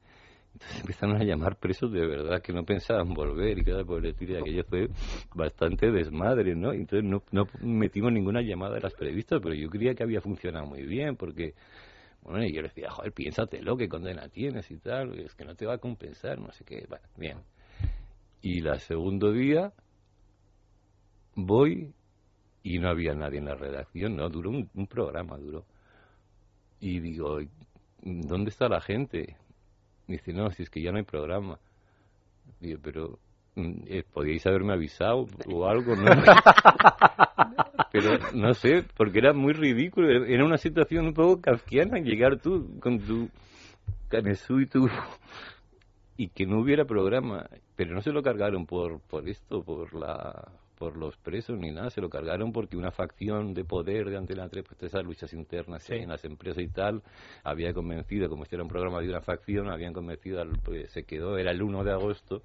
Entonces 0.53 0.79
empezaron 0.79 1.21
a 1.21 1.25
llamar 1.25 1.57
presos 1.57 1.91
de 1.91 2.07
verdad 2.07 2.41
que 2.41 2.53
no 2.53 2.63
pensaban 2.63 3.13
volver 3.13 3.59
y 3.59 3.65
cada 3.65 3.83
por 3.83 3.99
el 3.99 4.11
estilo 4.11 4.39
aquello 4.39 4.63
fue 4.63 4.87
bastante 5.33 5.91
desmadre, 5.91 6.55
¿no? 6.55 6.71
Entonces 6.71 7.03
no, 7.03 7.21
no 7.33 7.47
metimos 7.59 8.13
ninguna 8.13 8.41
llamada 8.41 8.75
de 8.75 8.79
las 8.79 8.93
previstas, 8.93 9.41
pero 9.43 9.53
yo 9.53 9.67
creía 9.69 9.93
que 9.93 10.03
había 10.03 10.21
funcionado 10.21 10.65
muy 10.67 10.83
bien 10.83 11.17
porque, 11.17 11.53
bueno, 12.23 12.45
y 12.45 12.53
yo 12.53 12.61
le 12.61 12.69
decía, 12.69 12.89
joder, 12.89 13.11
piénsatelo, 13.11 13.75
qué 13.75 13.89
condena 13.89 14.29
tienes 14.29 14.71
y 14.71 14.77
tal, 14.77 15.19
es 15.19 15.35
que 15.35 15.43
no 15.43 15.53
te 15.55 15.65
va 15.65 15.73
a 15.73 15.79
compensar, 15.79 16.39
no 16.39 16.53
sé 16.53 16.63
qué, 16.63 16.85
bueno, 16.87 17.05
bien. 17.17 17.39
Y 18.41 18.61
la 18.61 18.79
segundo 18.79 19.33
día 19.33 19.73
voy 21.35 21.93
y 22.65 22.79
no 22.79 22.89
había 22.89 23.13
nadie 23.13 23.37
en 23.37 23.45
la 23.45 23.53
redacción, 23.53 24.15
no, 24.15 24.27
duró 24.27 24.49
un, 24.49 24.67
un 24.73 24.87
programa, 24.87 25.37
duró. 25.37 25.65
Y 26.79 26.99
digo, 26.99 27.37
¿dónde 28.01 28.49
está 28.49 28.67
la 28.67 28.81
gente? 28.81 29.37
Dice, 30.07 30.33
no, 30.33 30.49
si 30.49 30.63
es 30.63 30.71
que 30.71 30.81
ya 30.81 30.91
no 30.91 30.97
hay 30.97 31.03
programa. 31.03 31.59
Digo, 32.59 32.79
pero 32.81 33.19
mm, 33.53 33.83
eh, 33.85 34.03
podíais 34.11 34.47
haberme 34.47 34.73
avisado 34.73 35.27
o 35.47 35.67
algo, 35.67 35.95
¿no? 35.95 36.09
pero 37.91 38.17
no 38.33 38.55
sé, 38.55 38.83
porque 38.97 39.19
era 39.19 39.31
muy 39.31 39.53
ridículo, 39.53 40.25
era 40.25 40.43
una 40.43 40.57
situación 40.57 41.05
un 41.05 41.13
poco 41.13 41.41
kafkiana 41.41 41.99
llegar 41.99 42.39
tú 42.39 42.79
con 42.79 42.97
tu 42.97 43.29
canesú 44.09 44.61
y 44.61 44.65
tu 44.65 44.89
y 46.17 46.29
que 46.29 46.47
no 46.47 46.61
hubiera 46.61 46.85
programa, 46.85 47.47
pero 47.75 47.93
no 47.93 48.01
se 48.01 48.11
lo 48.11 48.23
cargaron 48.23 48.65
por 48.65 49.01
por 49.01 49.29
esto, 49.29 49.61
por 49.61 49.93
la 49.93 50.51
por 50.77 50.97
los 50.97 51.17
presos 51.17 51.57
ni 51.57 51.71
nada, 51.71 51.89
se 51.89 52.01
lo 52.01 52.09
cargaron 52.09 52.51
porque 52.51 52.77
una 52.77 52.91
facción 52.91 53.53
de 53.53 53.63
poder 53.63 54.09
de 54.09 54.17
Antena 54.17 54.47
3, 54.47 54.63
pues 54.67 54.83
esas 54.83 55.03
luchas 55.03 55.33
internas 55.33 55.89
en 55.89 56.09
las 56.09 56.23
empresas 56.25 56.63
y 56.63 56.67
tal, 56.67 57.01
había 57.43 57.73
convencido, 57.73 58.29
como 58.29 58.43
este 58.43 58.55
era 58.55 58.63
un 58.63 58.69
programa 58.69 59.01
de 59.01 59.09
una 59.09 59.21
facción, 59.21 59.69
habían 59.69 59.93
convencido, 59.93 60.41
al, 60.41 60.59
pues 60.63 60.91
se 60.91 61.03
quedó, 61.03 61.37
era 61.37 61.51
el 61.51 61.61
1 61.61 61.83
de 61.83 61.91
agosto, 61.91 62.43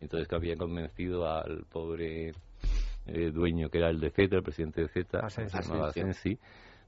entonces 0.00 0.28
que 0.28 0.36
habían 0.36 0.58
convencido 0.58 1.26
al 1.26 1.64
pobre 1.64 2.32
eh, 3.06 3.30
dueño 3.30 3.68
que 3.68 3.78
era 3.78 3.90
el 3.90 4.00
de 4.00 4.10
Z, 4.10 4.36
el 4.36 4.42
presidente 4.42 4.82
de 4.82 4.88
Z, 4.88 5.28
se 5.30 5.46
llamaba 5.46 5.88
Asensi, 5.88 6.38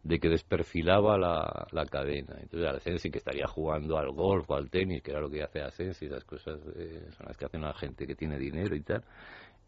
de 0.02 0.18
que 0.18 0.28
desperfilaba 0.28 1.16
la, 1.16 1.66
la 1.70 1.86
cadena. 1.86 2.36
Entonces 2.40 2.68
Asensi 2.68 3.10
que 3.10 3.18
estaría 3.18 3.46
jugando 3.46 3.98
al 3.98 4.10
golf 4.10 4.50
o 4.50 4.54
al 4.54 4.68
tenis, 4.68 5.02
que 5.02 5.12
era 5.12 5.20
lo 5.20 5.30
que 5.30 5.42
hace 5.42 5.62
Asensi, 5.62 6.06
esas 6.06 6.24
cosas 6.24 6.60
eh, 6.76 7.06
son 7.16 7.26
las 7.26 7.36
que 7.36 7.44
hacen 7.44 7.62
la 7.62 7.74
gente 7.74 8.06
que 8.06 8.14
tiene 8.14 8.38
dinero 8.38 8.74
y 8.74 8.82
tal, 8.82 9.02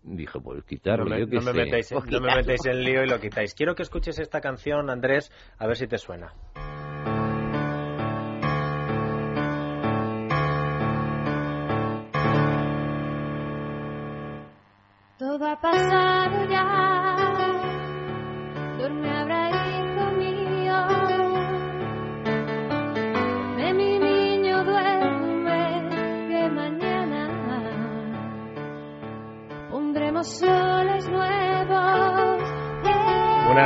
dijo, 0.04 0.40
pues 0.40 0.64
quitarlo, 0.64 1.04
no 1.04 1.10
me, 1.10 1.20
yo 1.20 1.28
qué 1.28 1.36
no 1.36 1.52
me 1.52 1.64
Pues 1.90 2.06
no 2.06 2.20
me 2.20 2.70
en 2.70 2.84
lío 2.84 3.02
y 3.02 3.08
lo 3.08 3.18
quitáis. 3.18 3.54
Quiero 3.54 3.74
que 3.74 3.82
escuches 3.82 4.18
esta 4.18 4.40
canción, 4.40 4.90
Andrés, 4.90 5.32
a 5.58 5.66
ver 5.66 5.76
si 5.76 5.86
te 5.86 5.98
suena. 5.98 6.32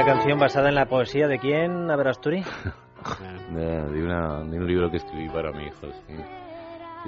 Canción 0.08 0.38
basada 0.38 0.70
en 0.70 0.74
la 0.74 0.86
poesía 0.86 1.28
de 1.28 1.38
quién, 1.38 1.90
Averasturi? 1.90 2.42
de, 3.50 3.60
de 3.92 4.02
una, 4.02 4.42
de 4.42 4.58
un 4.58 4.66
libro 4.66 4.90
que 4.90 4.96
escribí 4.96 5.28
para 5.28 5.52
mi 5.52 5.64
hijo, 5.64 5.86
sí. 6.06 6.14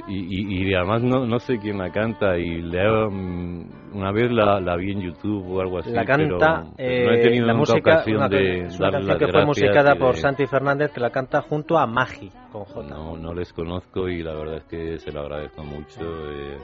Y, 0.07 0.19
y, 0.19 0.69
y 0.69 0.75
además 0.75 1.03
no, 1.03 1.27
no 1.27 1.39
sé 1.39 1.59
quién 1.59 1.79
la 1.79 1.91
canta 1.91 2.39
y 2.39 2.63
leo, 2.63 3.11
mm, 3.11 3.95
una 3.95 4.13
vez 4.13 4.31
la, 4.31 4.61
la 4.61 4.77
vi 4.77 4.93
en 4.93 5.01
YouTube 5.01 5.51
o 5.51 5.61
algo 5.61 5.79
así. 5.79 5.91
La 5.91 6.05
canta 6.05 6.65
pero, 6.77 7.11
no 7.11 7.13
he 7.13 7.21
eh, 7.21 7.23
tenido 7.23 7.47
la 7.47 7.53
nunca 7.55 7.73
música, 7.73 7.93
ocasión 7.95 8.17
una, 8.19 8.29
de 8.29 8.61
es 8.67 8.79
una 8.79 8.91
canción 8.93 9.19
que 9.19 9.29
fue 9.29 9.47
musicada 9.47 9.95
por 9.97 10.17
Santi 10.17 10.47
Fernández, 10.47 10.93
que 10.93 11.01
la 11.01 11.11
canta 11.11 11.41
junto 11.43 11.77
a 11.79 11.87
Magi, 11.87 12.31
con 12.53 12.65
J. 12.65 12.89
No, 12.89 13.17
no 13.17 13.35
les 13.35 13.53
conozco 13.53 14.09
y 14.09 14.23
la 14.23 14.35
verdad 14.35 14.57
es 14.59 14.65
que 14.65 14.99
se 14.99 15.11
lo 15.11 15.21
agradezco 15.23 15.65
mucho 15.65 16.03
eh, 16.03 16.57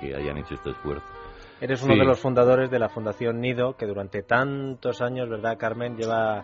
que 0.00 0.14
hayan 0.14 0.38
hecho 0.38 0.54
este 0.54 0.70
esfuerzo. 0.70 1.21
Eres 1.62 1.80
uno 1.84 1.92
Sí. 1.94 2.00
de 2.00 2.04
los 2.04 2.18
fundadores 2.18 2.72
de 2.72 2.80
la 2.80 2.88
Fundación 2.88 3.40
Nido, 3.40 3.76
que 3.76 3.86
durante 3.86 4.24
tantos 4.24 5.00
años, 5.00 5.28
¿verdad, 5.28 5.56
Carmen? 5.56 5.96
Lleva 5.96 6.42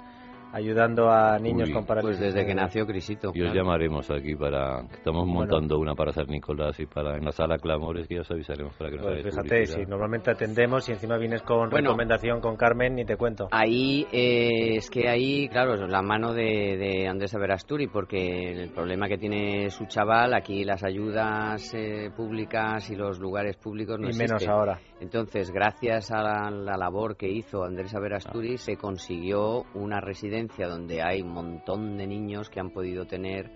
ayudando 0.53 1.11
a 1.11 1.39
niños 1.39 1.69
Uy, 1.69 1.75
con 1.75 1.85
parálisis. 1.87 2.19
Pues 2.19 2.35
desde 2.35 2.47
que 2.47 2.55
nació 2.55 2.87
Crisito. 2.87 3.29
Y 3.35 3.43
os 3.43 3.51
claro. 3.51 3.55
llamaremos 3.55 4.11
aquí 4.11 4.35
para... 4.35 4.87
que 4.89 4.97
Estamos 4.97 5.27
montando 5.27 5.79
una 5.79 5.95
para 5.95 6.13
San 6.13 6.27
Nicolás 6.27 6.79
y 6.81 6.87
para 6.87 7.17
en 7.17 7.25
la 7.25 7.33
sala 7.33 7.59
Clamores 7.59 8.07
que 8.09 8.17
ya 8.17 8.21
os 8.23 8.31
avisaremos 8.31 8.75
para 8.77 8.91
que 8.91 8.97
nos 8.97 9.07
Pues 9.07 9.25
fíjate, 9.25 9.67
si 9.67 9.81
normalmente 9.87 10.31
atendemos 10.31 10.89
y 10.89 10.93
encima 10.93 11.17
vienes 11.19 11.43
con 11.43 11.69
Bueno. 11.71 11.89
recomendación 11.89 12.41
con 12.41 12.57
Carmen, 12.57 12.95
ni 12.95 13.05
te 13.05 13.17
cuento. 13.17 13.49
Ahí 13.51 14.07
eh, 14.13 14.77
es 14.77 14.89
que 14.91 15.09
ahí, 15.09 15.49
claro, 15.49 15.75
es 15.75 15.89
la 15.91 16.03
mano 16.03 16.33
de, 16.33 16.77
de 16.77 17.09
Andrés 17.09 17.35
Averasturi, 17.35 17.87
porque 17.89 18.53
el 18.53 18.71
problema 18.71 19.09
que 19.09 19.19
tiene 19.19 19.71
su 19.71 19.87
chaval, 19.87 20.35
aquí 20.35 20.65
las 20.65 20.83
ayudas 20.85 21.75
eh, 21.75 22.11
públicas 22.17 22.91
y 22.91 22.97
los 22.97 23.19
lugares 23.19 23.57
públicos 23.57 23.99
no 23.99 24.09
y 24.09 24.13
menos 24.15 24.43
existen. 24.43 24.51
ahora. 24.51 24.79
Entonces, 25.01 25.51
gracias 25.51 26.11
a 26.11 26.23
la, 26.23 26.51
la 26.51 26.77
labor 26.77 27.17
que 27.17 27.29
hizo 27.29 27.65
Andrés 27.65 27.95
Averasturi, 27.95 28.57
se 28.59 28.77
consiguió 28.77 29.65
una 29.75 30.01
residencia 30.01 30.38
donde 30.47 31.03
hay 31.03 31.23
un 31.23 31.33
montón 31.33 31.97
de 31.97 32.07
niños 32.07 32.49
que 32.51 32.61
han 32.61 32.71
podido 32.71 33.07
tener 33.07 33.51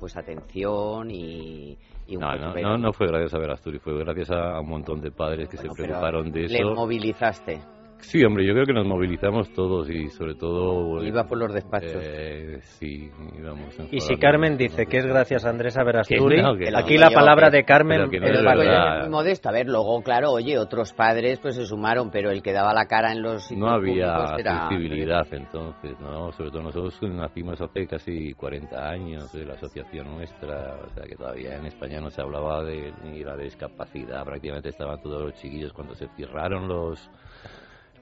pues 0.00 0.16
atención 0.16 1.10
y, 1.10 1.78
y 2.08 2.16
un 2.16 2.22
No, 2.22 2.34
no, 2.36 2.54
no, 2.54 2.78
no 2.78 2.92
fue 2.92 3.06
gracias 3.06 3.34
a 3.34 3.38
Verasturi, 3.38 3.78
fue 3.78 3.96
gracias 3.98 4.30
a 4.30 4.58
un 4.60 4.68
montón 4.68 5.00
de 5.00 5.12
padres 5.12 5.48
que 5.48 5.56
Bueno, 5.56 5.74
se 5.74 5.82
preocuparon 5.82 6.32
de 6.32 6.40
Le 6.48 6.58
eso. 6.58 6.74
movilizaste. 6.74 7.60
Sí, 8.02 8.22
hombre, 8.24 8.44
yo 8.44 8.52
creo 8.52 8.66
que 8.66 8.72
nos 8.74 8.86
movilizamos 8.86 9.50
todos 9.54 9.88
y 9.88 10.08
sobre 10.08 10.34
todo... 10.34 11.02
Iba 11.02 11.24
por 11.24 11.38
los 11.38 11.52
despachos. 11.54 12.02
eh, 12.04 12.58
sí, 12.62 13.10
íbamos 13.38 13.78
en 13.78 13.88
Y 13.90 14.00
si 14.00 14.16
Carmen 14.16 14.56
dice 14.56 14.86
que 14.86 14.98
es 14.98 15.06
gracias 15.06 15.46
a 15.46 15.50
Andrés 15.50 15.78
Averasturi, 15.78 16.42
no, 16.42 16.54
no. 16.54 16.78
aquí 16.78 16.98
la 16.98 17.08
Yo, 17.10 17.14
palabra 17.14 17.50
que- 17.50 17.58
de 17.58 17.64
Carmen 17.64 17.98
pero 17.98 18.10
que 18.10 18.20
no 18.20 18.26
es 18.26 19.08
modesto. 19.08 19.48
A 19.48 19.52
ver, 19.52 19.66
luego, 19.68 20.02
claro, 20.02 20.32
oye, 20.32 20.58
otros 20.58 20.92
padres 20.92 21.38
pues 21.40 21.54
se 21.54 21.64
sumaron, 21.64 22.10
pero 22.10 22.30
el 22.30 22.42
que 22.42 22.52
daba 22.52 22.74
la 22.74 22.86
cara 22.86 23.12
en 23.12 23.22
los 23.22 23.50
No 23.52 23.68
había 23.70 24.34
era... 24.38 24.64
accesibilidad 24.64 25.26
entonces, 25.32 25.98
¿no? 26.00 26.32
Sobre 26.32 26.50
todo 26.50 26.62
nosotros 26.64 26.98
nacimos 27.02 27.60
hace 27.62 27.86
casi 27.86 28.34
40 28.34 28.88
años 28.90 29.32
de 29.32 29.46
la 29.46 29.54
asociación 29.54 30.10
nuestra, 30.16 30.76
o 30.84 30.88
sea 30.90 31.04
que 31.04 31.14
todavía 31.14 31.56
en 31.56 31.66
España 31.66 32.00
no 32.00 32.10
se 32.10 32.20
hablaba 32.20 32.62
de 32.64 32.92
ni 33.04 33.22
la 33.22 33.36
discapacidad, 33.36 34.24
prácticamente 34.24 34.70
estaban 34.70 35.00
todos 35.00 35.22
los 35.22 35.34
chiquillos 35.40 35.72
cuando 35.72 35.94
se 35.94 36.08
cerraron 36.16 36.66
los 36.68 37.08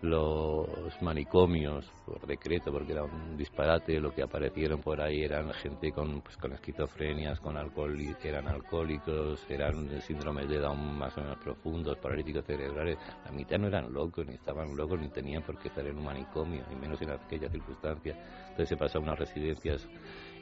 los 0.02 0.68
manicomios 1.02 1.90
por 2.06 2.26
decreto 2.26 2.72
porque 2.72 2.92
era 2.92 3.04
un 3.04 3.36
disparate 3.36 4.00
lo 4.00 4.14
que 4.14 4.22
aparecieron 4.22 4.80
por 4.80 5.00
ahí 5.00 5.22
eran 5.22 5.52
gente 5.52 5.92
con 5.92 6.22
pues 6.22 6.36
con 6.38 6.52
esquizofrenias 6.52 7.38
con 7.40 7.56
alcohol 7.56 8.00
eran 8.22 8.48
alcohólicos 8.48 9.44
eran 9.48 10.00
síndromes 10.00 10.48
de 10.48 10.58
Down 10.58 10.98
más 10.98 11.16
o 11.16 11.20
menos 11.20 11.38
profundos 11.38 11.96
paralíticos 11.98 12.44
cerebrales. 12.44 12.98
La 13.24 13.32
mitad 13.32 13.58
no 13.58 13.68
eran 13.68 13.92
locos 13.92 14.26
ni 14.26 14.34
estaban 14.34 14.76
locos 14.76 15.00
ni 15.00 15.08
tenían 15.08 15.42
por 15.42 15.58
qué 15.58 15.68
estar 15.68 15.86
en 15.86 15.96
un 15.96 16.04
manicomio 16.04 16.64
y 16.70 16.76
menos 16.76 17.00
en 17.02 17.10
aquella 17.10 17.48
circunstancia. 17.48 18.16
Entonces 18.42 18.68
se 18.68 18.76
pasó 18.76 18.98
a 18.98 19.02
unas 19.02 19.18
residencias 19.18 19.88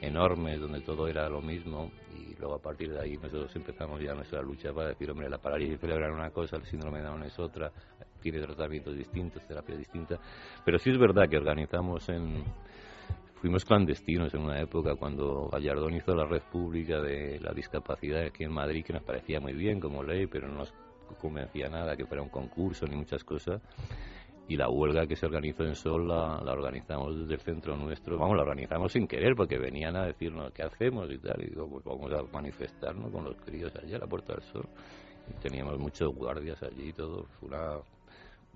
enormes 0.01 0.59
donde 0.59 0.81
todo 0.81 1.07
era 1.07 1.29
lo 1.29 1.41
mismo 1.41 1.91
y 2.15 2.35
luego 2.35 2.55
a 2.55 2.61
partir 2.61 2.91
de 2.91 3.01
ahí 3.01 3.17
nosotros 3.17 3.53
empezamos 3.55 4.01
ya 4.01 4.13
nuestra 4.13 4.41
lucha 4.41 4.73
para 4.73 4.89
decir 4.89 5.09
hombre 5.11 5.29
la 5.29 5.37
parálisis 5.37 5.79
cerebral 5.79 6.11
es 6.11 6.15
una 6.15 6.31
cosa 6.31 6.55
el 6.55 6.65
síndrome 6.65 6.99
de 6.99 7.05
Down 7.05 7.23
es 7.23 7.37
otra 7.37 7.71
tiene 8.19 8.39
tratamientos 8.41 8.95
distintos 8.95 9.45
terapias 9.47 9.77
distintas 9.77 10.19
pero 10.65 10.77
sí 10.77 10.89
es 10.89 10.97
verdad 10.97 11.27
que 11.29 11.37
organizamos 11.37 12.07
en 12.09 12.43
fuimos 13.35 13.65
clandestinos 13.65 14.33
en 14.33 14.41
una 14.41 14.59
época 14.59 14.95
cuando 14.95 15.47
Gallardón 15.49 15.95
hizo 15.95 16.13
la 16.13 16.25
red 16.25 16.41
pública 16.51 17.01
de 17.01 17.39
la 17.39 17.53
discapacidad 17.53 18.25
aquí 18.25 18.43
en 18.43 18.51
Madrid 18.51 18.83
que 18.83 18.93
nos 18.93 19.03
parecía 19.03 19.39
muy 19.39 19.53
bien 19.53 19.79
como 19.79 20.03
ley 20.03 20.27
pero 20.27 20.47
no 20.47 20.59
nos 20.59 20.73
convencía 21.19 21.69
nada 21.69 21.95
que 21.95 22.05
fuera 22.05 22.21
un 22.21 22.29
concurso 22.29 22.85
ni 22.85 22.95
muchas 22.95 23.23
cosas 23.23 23.61
y 24.49 24.57
la 24.57 24.67
huelga 24.67 25.05
que 25.05 25.15
se 25.15 25.27
organizó 25.27 25.63
en 25.63 25.75
Sol 25.75 26.07
la, 26.07 26.37
organizamos 26.39 27.19
desde 27.19 27.35
el 27.35 27.39
centro 27.39 27.77
nuestro. 27.77 28.17
Vamos, 28.17 28.35
la 28.35 28.41
organizamos 28.41 28.91
sin 28.91 29.07
querer 29.07 29.35
porque 29.35 29.59
venían 29.59 29.95
a 29.95 30.07
decirnos 30.07 30.51
qué 30.53 30.63
hacemos 30.63 31.07
y 31.11 31.19
tal. 31.19 31.39
Y 31.43 31.49
digo, 31.51 31.69
pues 31.69 31.85
vamos 31.85 32.11
a 32.11 32.23
manifestarnos 32.33 33.11
con 33.11 33.25
los 33.25 33.35
críos 33.37 33.71
allá 33.75 33.97
a 33.97 33.99
la 33.99 34.07
Puerta 34.07 34.33
del 34.33 34.41
Sol. 34.41 34.67
Y 35.29 35.33
teníamos 35.39 35.77
muchos 35.77 36.11
guardias 36.15 36.63
allí 36.63 36.89
y 36.89 36.93
todo. 36.93 37.25
Fue 37.39 37.49
una, 37.49 37.77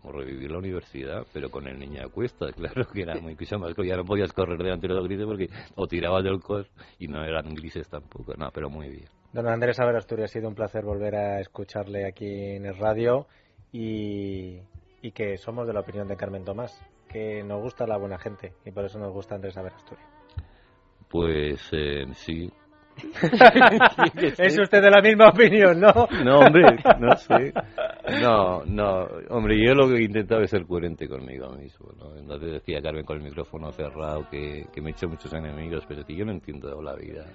como 0.01 0.13
revivir 0.13 0.51
la 0.51 0.57
universidad, 0.57 1.25
pero 1.33 1.49
con 1.49 1.67
el 1.67 1.79
niño 1.79 2.03
a 2.03 2.09
cuestas, 2.09 2.51
claro 2.55 2.85
que 2.85 3.01
era 3.01 3.19
muy 3.19 3.35
cosa 3.35 3.57
más. 3.57 3.73
Ya 3.75 3.97
no 3.97 4.05
podías 4.05 4.33
correr 4.33 4.57
delante 4.57 4.87
de 4.87 4.93
los 4.93 5.05
grises 5.05 5.25
porque 5.25 5.49
o 5.75 5.87
tirabas 5.87 6.23
del 6.23 6.39
cos 6.39 6.69
y 6.99 7.07
no 7.07 7.23
eran 7.23 7.53
grises 7.53 7.87
tampoco. 7.87 8.33
No, 8.37 8.49
pero 8.53 8.69
muy 8.69 8.89
bien. 8.89 9.05
Don 9.31 9.47
Andrés 9.47 9.79
Averasturi, 9.79 10.23
ha 10.23 10.27
sido 10.27 10.47
un 10.47 10.55
placer 10.55 10.83
volver 10.83 11.15
a 11.15 11.39
escucharle 11.39 12.05
aquí 12.05 12.55
en 12.55 12.65
el 12.67 12.77
radio 12.77 13.27
y, 13.71 14.59
y 15.01 15.11
que 15.11 15.37
somos 15.37 15.65
de 15.65 15.73
la 15.73 15.79
opinión 15.79 16.07
de 16.07 16.15
Carmen 16.15 16.45
Tomás, 16.45 16.79
que 17.09 17.43
nos 17.43 17.61
gusta 17.61 17.87
la 17.87 17.97
buena 17.97 18.19
gente 18.19 18.53
y 18.63 18.71
por 18.71 18.85
eso 18.85 18.99
nos 18.99 19.11
gusta 19.11 19.35
Andrés 19.35 19.57
Averasturi. 19.57 20.01
Pues 21.09 21.61
eh, 21.71 22.05
sí. 22.13 22.51
es 24.37 24.59
usted 24.59 24.81
de 24.81 24.89
la 24.89 25.01
misma 25.01 25.29
opinión, 25.29 25.79
¿no? 25.79 25.91
No, 26.23 26.39
hombre, 26.39 26.77
no 26.99 27.15
sé. 27.17 27.53
No, 28.21 28.63
no, 28.65 29.07
hombre, 29.29 29.57
yo 29.65 29.73
lo 29.73 29.87
que 29.87 29.95
he 29.95 30.03
intentado 30.03 30.41
es 30.41 30.51
ser 30.51 30.65
coherente 30.65 31.07
conmigo 31.07 31.49
mismo, 31.51 31.91
¿no? 31.97 32.15
Entonces 32.15 32.53
decía 32.53 32.81
Carmen 32.81 33.05
con 33.05 33.17
el 33.17 33.23
micrófono 33.23 33.71
cerrado 33.71 34.27
que, 34.29 34.65
que 34.71 34.81
me 34.81 34.89
he 34.89 34.93
hecho 34.93 35.07
muchos 35.07 35.33
enemigos, 35.33 35.83
pero 35.87 36.05
que 36.05 36.15
yo 36.15 36.25
no 36.25 36.31
entiendo 36.31 36.81
la 36.81 36.95
vida. 36.95 37.25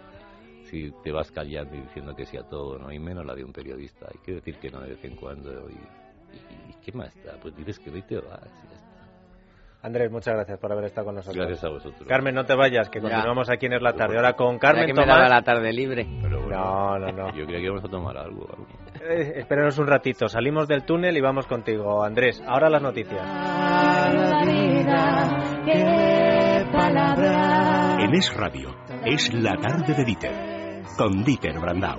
Si 0.64 0.90
te 1.02 1.12
vas 1.12 1.30
callando 1.32 1.74
y 1.74 1.80
diciendo 1.80 2.14
que 2.14 2.26
sí 2.26 2.36
a 2.36 2.42
todo, 2.42 2.78
¿no? 2.78 2.92
Y 2.92 2.98
menos 2.98 3.24
la 3.24 3.34
de 3.34 3.42
un 3.42 3.52
periodista. 3.52 4.06
Hay 4.12 4.20
que 4.22 4.34
decir 4.34 4.58
que 4.58 4.70
no 4.70 4.80
de 4.80 4.90
vez 4.90 5.04
en 5.04 5.16
cuando. 5.16 5.50
¿Y, 5.70 5.72
y, 5.74 6.70
y 6.70 6.74
qué 6.84 6.92
más 6.92 7.14
da? 7.24 7.38
Pues 7.40 7.56
dices 7.56 7.78
que 7.78 7.90
no 7.90 7.96
y 7.96 8.02
te 8.02 8.16
vas. 8.16 8.52
y 8.64 8.68
ya 8.68 8.74
está. 8.74 8.87
Andrés, 9.80 10.10
muchas 10.10 10.34
gracias 10.34 10.58
por 10.58 10.72
haber 10.72 10.86
estado 10.86 11.06
con 11.06 11.14
nosotros. 11.14 11.36
Gracias 11.46 11.64
a 11.64 11.68
vosotros. 11.68 12.02
Carmen, 12.08 12.34
no 12.34 12.44
te 12.44 12.54
vayas, 12.56 12.88
que 12.90 12.98
Ya. 12.98 13.02
continuamos 13.08 13.48
aquí 13.48 13.66
en 13.66 13.74
Es 13.74 13.82
la 13.82 13.92
Tarde. 13.92 14.16
Ahora 14.16 14.32
con 14.32 14.58
Carmen 14.58 14.86
que 14.86 14.92
me 14.92 15.02
Tomás. 15.02 15.16
daba 15.16 15.28
la 15.28 15.42
tarde 15.42 15.72
libre. 15.72 16.04
Pero 16.20 16.40
bueno, 16.42 16.56
No, 16.58 16.98
no, 16.98 17.12
no. 17.12 17.26
Yo 17.36 17.44
creía 17.44 17.58
que 17.60 17.64
íbamos 17.66 17.84
a 17.84 17.88
tomar 17.88 18.16
algo. 18.16 18.46
algo. 18.50 18.66
Eh, 19.08 19.34
espéranos 19.36 19.78
un 19.78 19.86
ratito. 19.86 20.28
Salimos 20.28 20.66
del 20.66 20.84
túnel 20.84 21.16
y 21.16 21.20
vamos 21.20 21.46
contigo, 21.46 22.02
Andrés. 22.02 22.42
Ahora 22.46 22.68
las 22.68 22.82
noticias. 22.82 23.24
La 23.24 24.42
vida, 24.44 25.62
qué 25.64 26.66
palabra. 26.72 27.96
En 28.00 28.14
Es 28.14 28.36
Radio, 28.36 28.74
es 29.04 29.32
la 29.32 29.54
tarde 29.56 29.94
de 29.94 30.04
Dieter, 30.04 30.82
con 30.96 31.22
Dieter 31.22 31.58
Brandau. 31.60 31.98